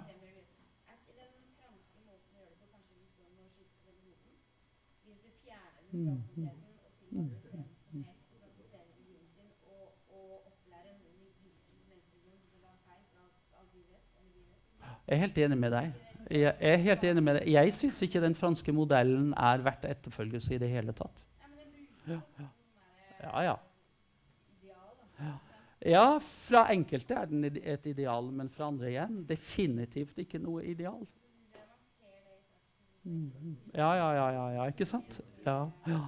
Mm. 5.92 6.24
Mm. 7.12 7.30
Jeg 15.08 15.16
er 15.16 15.20
helt 15.20 15.38
enig 15.38 15.58
med 15.58 15.72
deg. 15.72 15.92
Jeg 16.32 16.56
er 16.60 16.78
helt 16.78 17.04
enig 17.04 17.24
med 17.24 17.36
deg. 17.38 17.52
Jeg 17.52 17.74
syns 17.76 18.02
ikke 18.02 18.22
den 18.24 18.36
franske 18.36 18.74
modellen 18.74 19.34
er 19.38 19.62
verdt 19.62 19.86
etterfølgelse 19.86 20.56
i 20.56 20.58
det 20.58 20.70
hele 20.72 20.96
tatt. 20.96 21.26
Ja, 22.08 22.20
ja. 22.40 22.48
ja, 23.24 23.42
ja. 23.50 23.56
Ja 25.86 26.06
fra 26.24 26.68
enkelte 26.74 27.18
er 27.20 27.30
den 27.32 27.48
et 27.50 27.86
ideal, 27.92 28.32
men 28.32 28.50
fra 28.52 28.70
andre 28.72 28.92
igjen 28.92 29.24
definitivt 29.28 30.20
ikke 30.24 30.42
noe 30.42 30.64
ideal. 30.68 31.04
Mm. 33.04 33.56
Ja, 33.74 33.90
ja, 34.00 34.12
ja, 34.16 34.28
ja, 34.32 34.44
ja, 34.58 34.68
ikke 34.72 34.88
sant? 34.88 35.18
Ja, 35.44 35.58
ja. 35.90 36.04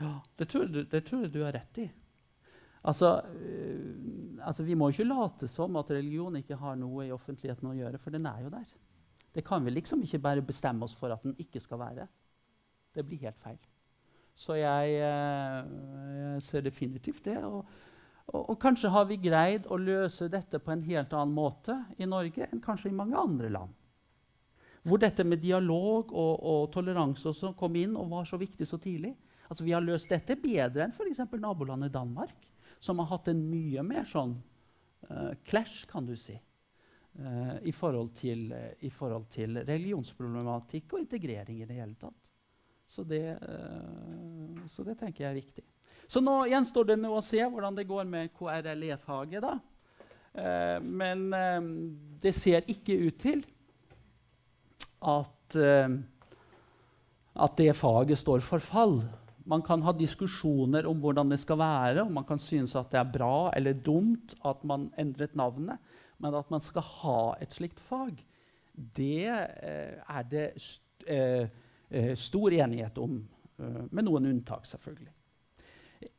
ja. 0.00 0.10
Det, 0.36 0.48
tror 0.52 0.66
du, 0.68 0.82
det 0.84 1.04
tror 1.06 1.24
jeg 1.24 1.32
du 1.32 1.40
har 1.46 1.56
rett 1.56 1.80
i. 1.80 1.86
Altså, 2.86 3.22
øh, 3.40 4.38
altså, 4.46 4.62
Vi 4.62 4.74
må 4.74 4.90
ikke 4.92 5.08
late 5.08 5.48
som 5.48 5.76
at 5.76 5.90
religion 5.90 6.36
ikke 6.36 6.58
har 6.60 6.76
noe 6.78 7.06
i 7.06 7.14
offentligheten 7.14 7.70
å 7.70 7.74
gjøre, 7.74 7.98
for 7.98 8.14
den 8.14 8.28
er 8.28 8.44
jo 8.44 8.52
der. 8.52 8.68
Det 9.34 9.44
kan 9.44 9.64
vi 9.64 9.72
liksom 9.72 10.04
ikke 10.04 10.22
bare 10.22 10.44
bestemme 10.44 10.84
oss 10.84 10.94
for 10.96 11.12
at 11.12 11.24
den 11.24 11.34
ikke 11.40 11.60
skal 11.60 11.80
være. 11.80 12.06
Det 12.94 13.04
blir 13.04 13.24
helt 13.24 13.40
feil. 13.40 13.58
Så 14.36 14.54
jeg, 14.60 15.00
øh, 15.00 15.72
jeg 16.20 16.42
ser 16.44 16.60
definitivt 16.60 17.24
det. 17.24 17.38
Og, 17.44 17.64
og, 18.32 18.40
og, 18.42 18.56
kanskje 18.60 18.90
har 18.90 19.06
vi 19.06 19.18
greid 19.22 19.68
å 19.70 19.78
løse 19.78 20.26
dette 20.30 20.58
på 20.62 20.72
en 20.74 20.82
helt 20.86 21.12
annen 21.14 21.34
måte 21.34 21.76
i 21.98 22.08
Norge 22.08 22.48
enn 22.48 22.62
kanskje 22.62 22.90
i 22.90 22.96
mange 22.96 23.18
andre 23.18 23.50
land. 23.54 23.74
Hvor 24.86 25.02
dette 25.02 25.24
med 25.26 25.42
dialog 25.42 26.12
og, 26.14 26.34
og 26.42 26.66
toleranse 26.74 27.28
også 27.30 27.54
kom 27.58 27.78
inn 27.78 27.94
og 27.98 28.10
var 28.10 28.26
så 28.26 28.38
viktig 28.38 28.66
så 28.66 28.78
tidlig. 28.82 29.14
Altså, 29.46 29.64
vi 29.66 29.74
har 29.74 29.82
løst 29.82 30.10
dette 30.10 30.36
bedre 30.38 30.84
enn 30.84 30.94
f.eks. 30.94 31.22
nabolandet 31.38 31.94
Danmark 31.94 32.34
som 32.82 32.98
har 33.02 33.10
hatt 33.10 33.30
en 33.32 33.40
mye 33.50 33.82
mer 33.86 34.06
sånn 34.06 34.36
uh, 35.10 35.32
clash, 35.46 35.86
kan 35.90 36.06
du 36.06 36.14
si, 36.18 36.36
uh, 36.36 37.56
i, 37.62 37.72
forhold 37.74 38.12
til, 38.18 38.50
uh, 38.52 38.74
i, 38.84 38.90
forhold 38.92 39.30
til, 39.32 39.62
religionsproblematikk 39.66 40.94
og 40.94 41.02
integrering 41.02 41.62
i 41.62 41.68
det 41.68 41.78
hele 41.78 41.96
tatt. 41.98 42.32
Så 42.86 43.02
det, 43.02 43.24
så 44.70 44.84
det, 44.86 44.92
tenker 45.00 45.24
jeg 45.24 45.30
er 45.32 45.38
viktig. 45.40 45.62
Så 46.06 46.22
nå 46.22 46.36
gjenstår 46.50 46.92
det 46.92 46.98
nå 47.00 47.10
å 47.16 47.24
se 47.24 47.40
hvordan 47.42 47.76
det 47.76 47.88
går 47.88 48.06
med 48.06 48.32
KRLE-faget. 48.36 49.42
da. 49.42 49.58
men 50.82 51.30
det 52.22 52.32
ser 52.36 52.66
ikke 52.70 52.94
ut 53.08 53.16
til 53.18 53.40
at, 55.02 55.56
at 57.34 57.56
det 57.58 57.72
faget 57.74 58.20
står 58.20 58.44
for 58.44 58.62
fall. 58.62 59.00
Man 59.46 59.62
kan 59.62 59.82
ha 59.86 59.92
diskusjoner 59.94 60.86
om 60.90 60.98
hvordan 60.98 61.30
det 61.30 61.38
skal 61.38 61.60
være, 61.60 62.02
og 62.02 62.10
man 62.12 62.24
kan 62.26 62.38
synes 62.38 62.74
at 62.78 62.90
det 62.90 62.98
er 62.98 63.12
bra 63.14 63.50
eller 63.54 63.78
dumt 63.78 64.34
at 64.44 64.64
man 64.66 64.88
endret 64.98 65.36
navnet. 65.38 65.78
Men 66.18 66.34
at 66.34 66.50
man 66.50 66.64
skal 66.64 66.82
ha 66.82 67.20
et 67.40 67.54
slikt 67.54 67.80
fag, 67.80 68.18
det 68.74 69.28
eh, 69.28 69.94
er 70.02 70.26
det 70.30 70.48
st 70.60 71.06
eh, 71.06 71.46
eh 71.90 72.14
stor 72.16 72.52
enighet 72.52 72.98
om, 72.98 73.20
eh, 73.58 73.82
med 73.90 74.04
noen 74.04 74.26
unntak, 74.26 74.66
selvfølgelig. 74.66 75.12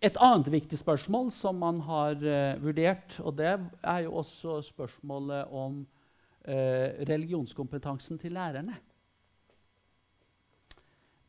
Et 0.02 0.18
annet 0.24 0.50
viktig 0.50 0.80
spørsmål 0.80 1.30
som 1.34 1.60
man 1.62 1.80
har 1.86 2.18
uh, 2.22 2.64
vurdert, 2.64 3.20
og 3.22 3.38
det 3.38 3.52
er 3.54 4.00
jo 4.08 4.16
også 4.22 4.60
spørsmålet 4.66 5.54
om 5.54 5.84
uh, 5.84 6.88
religionskompetansen 7.10 8.18
til 8.22 8.34
lærerne. 8.38 8.78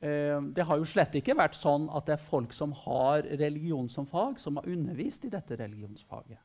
Uh, 0.01 0.41
det 0.55 0.65
har 0.65 0.81
jo 0.81 0.89
slett 0.89 1.19
ikke 1.21 1.37
vært 1.37 1.59
sånn 1.59 1.91
at 1.93 2.09
det 2.09 2.17
er 2.17 2.25
folk 2.25 2.57
som 2.57 2.73
har 2.87 3.29
religion 3.41 3.91
som 3.93 4.09
fag, 4.09 4.41
som 4.41 4.57
har 4.61 4.71
undervist 4.71 5.29
i 5.29 5.33
dette 5.33 5.59
religionsfaget. 5.61 6.41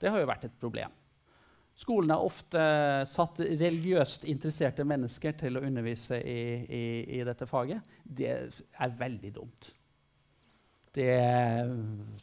Det 0.00 0.10
har 0.10 0.20
jo 0.20 0.30
vært 0.30 0.48
et 0.48 0.58
problem. 0.60 0.90
Skolen 1.74 2.10
har 2.14 2.22
ofte 2.22 2.60
satt 3.10 3.40
religiøst 3.42 4.26
interesserte 4.30 4.84
mennesker 4.86 5.34
til 5.38 5.58
å 5.58 5.62
undervise 5.66 6.20
i, 6.22 6.42
i, 6.66 6.84
i 7.18 7.24
dette 7.26 7.48
faget. 7.50 7.82
Det 8.04 8.30
er 8.30 8.98
veldig 8.98 9.32
dumt. 9.34 9.72
Det, 10.94 11.14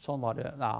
sånn 0.00 0.22
var 0.22 0.38
det 0.38 0.48
ja. 0.60 0.74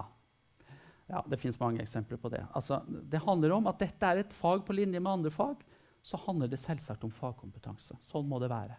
ja 1.10 1.24
det 1.28 1.38
fins 1.40 1.60
mange 1.60 1.82
eksempler 1.84 2.20
på 2.20 2.30
det. 2.32 2.40
Altså, 2.56 2.80
det 2.88 3.20
handler 3.26 3.58
om 3.58 3.68
at 3.68 3.82
dette 3.82 4.08
er 4.08 4.22
et 4.22 4.32
fag 4.36 4.64
på 4.66 4.76
linje 4.76 5.00
med 5.00 5.12
andre 5.12 5.34
fag. 5.34 5.60
Så 6.02 6.18
handler 6.24 6.50
det 6.50 6.58
selvsagt 6.58 7.04
om 7.06 7.12
fagkompetanse. 7.14 7.98
Sånn 8.08 8.26
må 8.28 8.40
det 8.42 8.50
være. 8.50 8.78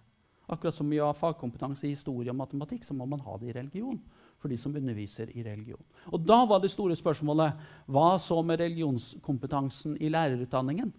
Akkurat 0.51 0.75
som 0.75 0.89
vi 0.91 0.99
har 0.99 1.15
fagkompetanse 1.15 1.87
i 1.87 1.93
historie 1.93 2.33
og 2.33 2.35
matematikk, 2.35 2.83
så 2.83 2.95
må 2.97 3.05
man 3.07 3.21
ha 3.23 3.37
det 3.39 3.47
i 3.47 3.55
religion 3.55 4.01
for 4.41 4.51
de 4.51 4.57
som 4.59 4.75
underviser 4.75 5.31
i 5.31 5.43
religion. 5.45 5.79
Og 6.11 6.19
Da 6.19 6.41
var 6.45 6.59
det 6.59 6.73
store 6.73 6.97
spørsmålet 6.99 7.61
hva 7.87 8.17
så 8.19 8.41
med 8.43 8.59
religionskompetansen 8.59 9.95
i 10.03 10.11
lærerutdanningen? 10.11 10.91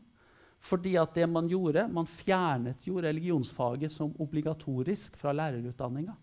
Fordi 0.64 0.94
at 0.96 1.12
det 1.14 1.28
Man 1.28 1.48
gjorde, 1.48 1.88
man 1.92 2.06
fjernet 2.06 2.86
jo 2.86 3.00
religionsfaget 3.00 3.92
som 3.92 4.14
obligatorisk 4.18 5.16
fra 5.16 5.32
lærerutdanninga. 5.32 6.14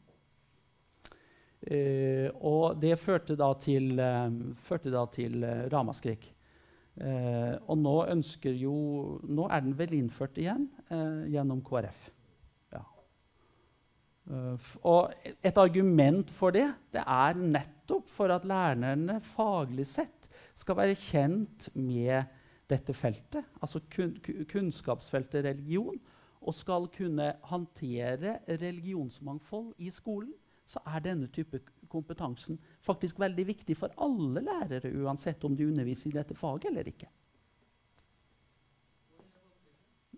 Eh, 1.62 2.28
og 2.41 2.80
det 2.82 2.95
førte 3.00 3.38
da 3.38 3.52
til, 3.62 4.00
førte 4.65 5.04
til 5.13 5.43
uh, 5.45 5.67
ramaskrik. 5.71 6.32
Og 7.02 7.78
nå, 7.80 7.93
jo, 8.60 8.74
nå 9.24 9.45
er 9.47 9.62
den 9.63 9.78
vel 9.80 9.93
innført 9.95 10.36
igjen 10.38 10.65
gjennom 11.32 11.62
KrF. 11.63 12.02
Uh, 14.32 14.56
og 14.86 15.12
et 15.41 15.58
argument 15.58 16.30
for 16.32 16.54
det, 16.54 16.67
det 16.93 17.02
er 17.02 17.39
nettopp 17.39 18.12
for 18.12 18.32
at 18.32 18.45
lærerne 18.47 19.17
faglig 19.26 19.88
sett 19.89 20.30
skal 20.56 20.78
være 20.78 21.00
kjent 21.00 21.71
med 21.74 22.30
dette 22.69 22.93
feltet, 22.95 23.43
altså 23.60 23.82
kun, 23.91 24.13
kunnskapsfeltet 24.47 25.43
religion, 25.50 25.97
og 26.41 26.56
skal 26.56 26.88
kunne 26.93 27.34
håndtere 27.50 28.38
religionsmangfold 28.47 29.74
i 29.84 29.91
skolen, 29.93 30.32
så 30.71 30.79
er 30.88 31.03
denne 31.03 31.27
type 31.27 31.60
kompetansen 31.91 32.60
faktisk 32.86 33.19
veldig 33.19 33.47
viktig 33.47 33.75
for 33.77 33.91
alle 33.99 34.43
lærere, 34.45 34.93
uansett 35.03 35.43
om 35.43 35.55
de 35.57 35.67
underviser 35.67 36.10
i 36.10 36.15
dette 36.15 36.38
faget 36.38 36.69
eller 36.71 36.88
ikke. 36.88 37.10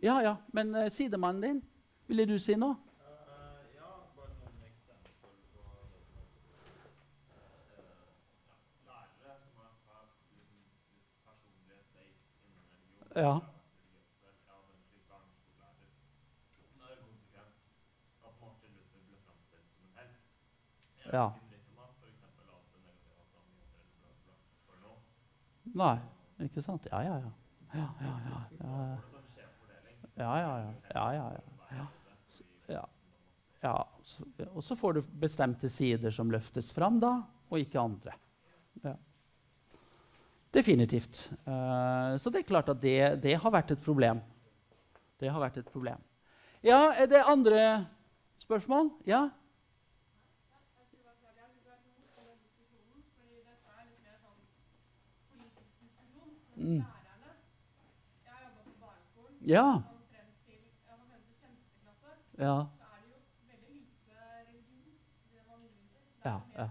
Ja, 0.04 0.20
ja, 0.22 0.36
men 0.54 0.76
uh, 0.76 0.90
sidemannen 0.92 1.44
din, 1.44 1.62
ville 2.08 2.28
du 2.28 2.38
si 2.38 2.58
noe? 2.60 2.76
Ja. 13.16 13.53
Ja. 21.14 21.28
Nei, 25.74 25.96
ikke 26.46 26.62
sant? 26.66 26.86
Ja, 26.90 27.02
ja, 27.06 27.20
ja. 27.22 27.32
Ja, 27.74 27.86
ja, 28.02 28.14
ja. 28.62 28.74
Ja, 30.14 30.34
ja, 30.38 30.52
ja. 30.62 30.74
ja, 30.94 31.86
ja, 32.70 32.84
ja. 33.62 33.78
Og 34.54 34.62
så 34.66 34.78
får 34.78 34.94
du 34.94 35.02
bestemte 35.22 35.70
sider 35.70 36.14
som 36.14 36.30
løftes 36.34 36.70
fram, 36.74 37.00
da, 37.02 37.16
og 37.50 37.62
ikke 37.62 37.82
andre. 37.82 38.14
Ja. 38.84 38.94
Definitivt. 40.54 41.32
Uh, 41.48 42.14
så 42.22 42.30
det 42.30 42.44
er 42.44 42.50
klart 42.50 42.70
at 42.70 42.82
det, 42.82 42.98
det, 43.24 43.38
har 43.42 43.54
vært 43.54 43.74
et 43.74 43.82
problem. 43.82 44.22
Det 45.18 45.32
har 45.34 45.42
vært 45.42 45.58
et 45.64 45.70
problem. 45.74 46.02
Ja, 46.62 46.92
er 46.94 47.10
det 47.10 47.24
andre 47.26 47.64
spørsmål? 48.42 48.92
Ja? 49.10 49.28
Mm. 56.64 56.86
Ja. 59.42 59.84
Ja. 62.38 62.70
Ja, 66.24 66.42
ja. 66.56 66.70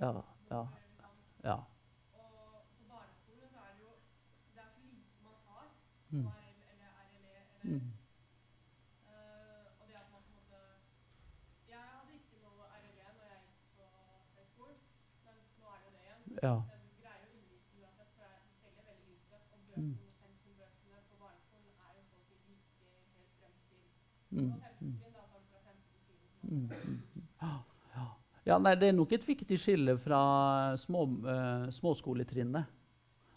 Ja, 0.00 0.22
ja. 0.50 0.68
Ja. 1.42 1.64
Og 16.44 16.62
på 16.62 16.62
barneskolen 16.62 16.73
Ja, 28.44 28.58
nei, 28.60 28.74
Det 28.76 28.88
er 28.90 28.96
nok 28.96 29.12
et 29.16 29.24
viktig 29.24 29.56
skille 29.60 29.96
fra 29.98 30.76
små, 30.76 31.06
uh, 31.24 31.68
småskoletrinnet 31.72 32.64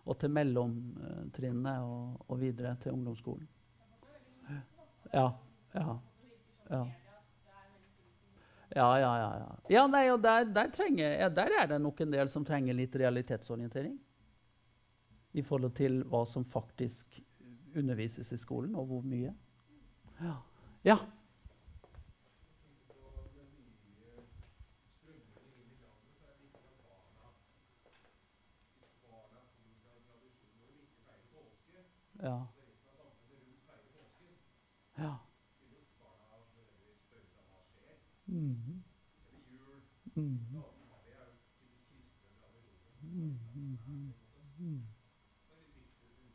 og 0.07 0.15
til 0.19 0.31
mellomtrinnet 0.31 1.83
og, 1.83 2.17
og, 2.27 2.39
videre 2.39 2.75
til 2.81 2.95
ungdomsskolen. 2.95 3.47
Ja. 5.13 5.29
Ja. 5.73 5.97
Ja. 6.69 6.81
Ja, 8.75 8.87
ja, 8.99 9.11
ja. 9.17 9.51
ja 9.71 9.85
nei, 9.87 10.03
og 10.11 10.19
der, 10.23 10.43
der, 10.51 10.71
trenger, 10.75 11.13
ja, 11.21 11.29
der, 11.31 11.53
er 11.61 11.69
det 11.71 11.79
nok 11.81 12.01
en 12.03 12.11
del 12.11 12.29
som 12.29 12.43
trenger 12.45 12.75
litt 12.75 12.95
realitetsorientering. 12.99 13.95
I 15.37 15.43
forhold 15.45 15.73
til 15.77 16.01
hva 16.09 16.25
som 16.27 16.43
faktisk 16.47 17.19
undervises 17.77 18.31
i 18.33 18.39
skolen, 18.41 18.75
og 18.75 18.89
hvor 18.91 19.07
mye. 19.07 19.31
Ja. 20.19 20.35
Ja. 20.87 20.97
Ja. 32.23 32.47
Ja. 34.97 35.19
Mm. 38.27 38.83
Mm. 40.15 40.63
Mm. 44.59 44.87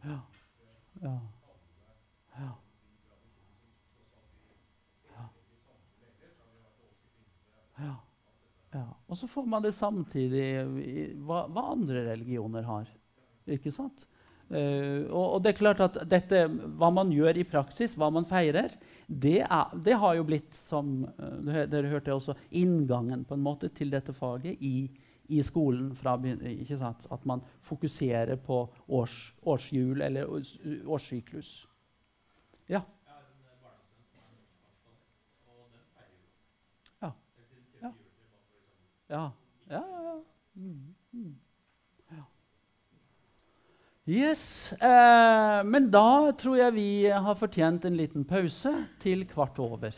Ja. 0.05 0.27
Ja. 1.01 1.23
Ja. 7.79 8.05
ja. 8.73 9.02
Og 9.13 9.19
så 9.19 9.29
får 9.29 9.45
man 9.45 9.61
det 9.61 9.75
samtidig 9.77 10.43
i 10.81 11.07
hva, 11.21 11.45
hva 11.53 11.69
andre 11.75 12.07
religioner 12.07 12.65
har. 12.65 12.89
Ikke 13.53 13.73
sant? 13.75 14.07
Uh, 14.53 15.05
og, 15.09 15.27
og, 15.27 15.37
det 15.45 15.53
er 15.53 15.57
klart 15.57 15.81
at 15.81 15.95
dette, 16.09 16.41
Hva 16.77 16.91
man 16.93 17.09
gjør 17.13 17.39
i 17.41 17.45
praksis, 17.49 17.95
hva 17.97 18.11
man 18.13 18.27
feirer, 18.29 18.75
det, 19.07 19.39
er, 19.47 19.71
det 19.85 19.97
har 20.01 20.17
jo 20.19 20.27
blitt 20.29 20.53
som 20.57 21.07
uh, 21.07 21.63
Dere 21.69 21.89
hørte 21.93 22.13
også 22.13 22.37
inngangen 22.61 23.25
på 23.29 23.37
en 23.37 23.45
måte 23.45 23.71
til 23.73 23.93
dette 23.93 24.13
faget 24.17 24.61
i, 24.61 24.91
i 25.33 25.41
skolen. 25.45 25.93
Fra? 25.97 26.17
At 26.17 27.29
man 27.29 27.45
fokuserer 27.65 28.41
på 28.41 28.65
års, 28.89 29.19
årshjul 29.45 30.05
eller 30.09 30.33
årssyklus. 30.33 31.55
Ja. 32.69 32.81
Ja. 32.81 32.85
Ja, 39.13 39.27
ja, 39.69 39.83
ja. 40.03 40.15
Mm. 40.57 40.95
Yes, 44.09 44.73
eh, 44.73 45.65
Men 45.65 45.91
da 45.93 46.33
tror 46.35 46.57
jeg 46.59 46.75
vi 46.75 46.87
har 47.07 47.37
fortjent 47.39 47.85
en 47.87 47.95
liten 47.95 48.25
pause 48.27 48.73
til 48.99 49.23
kvart 49.31 49.61
over. 49.63 49.95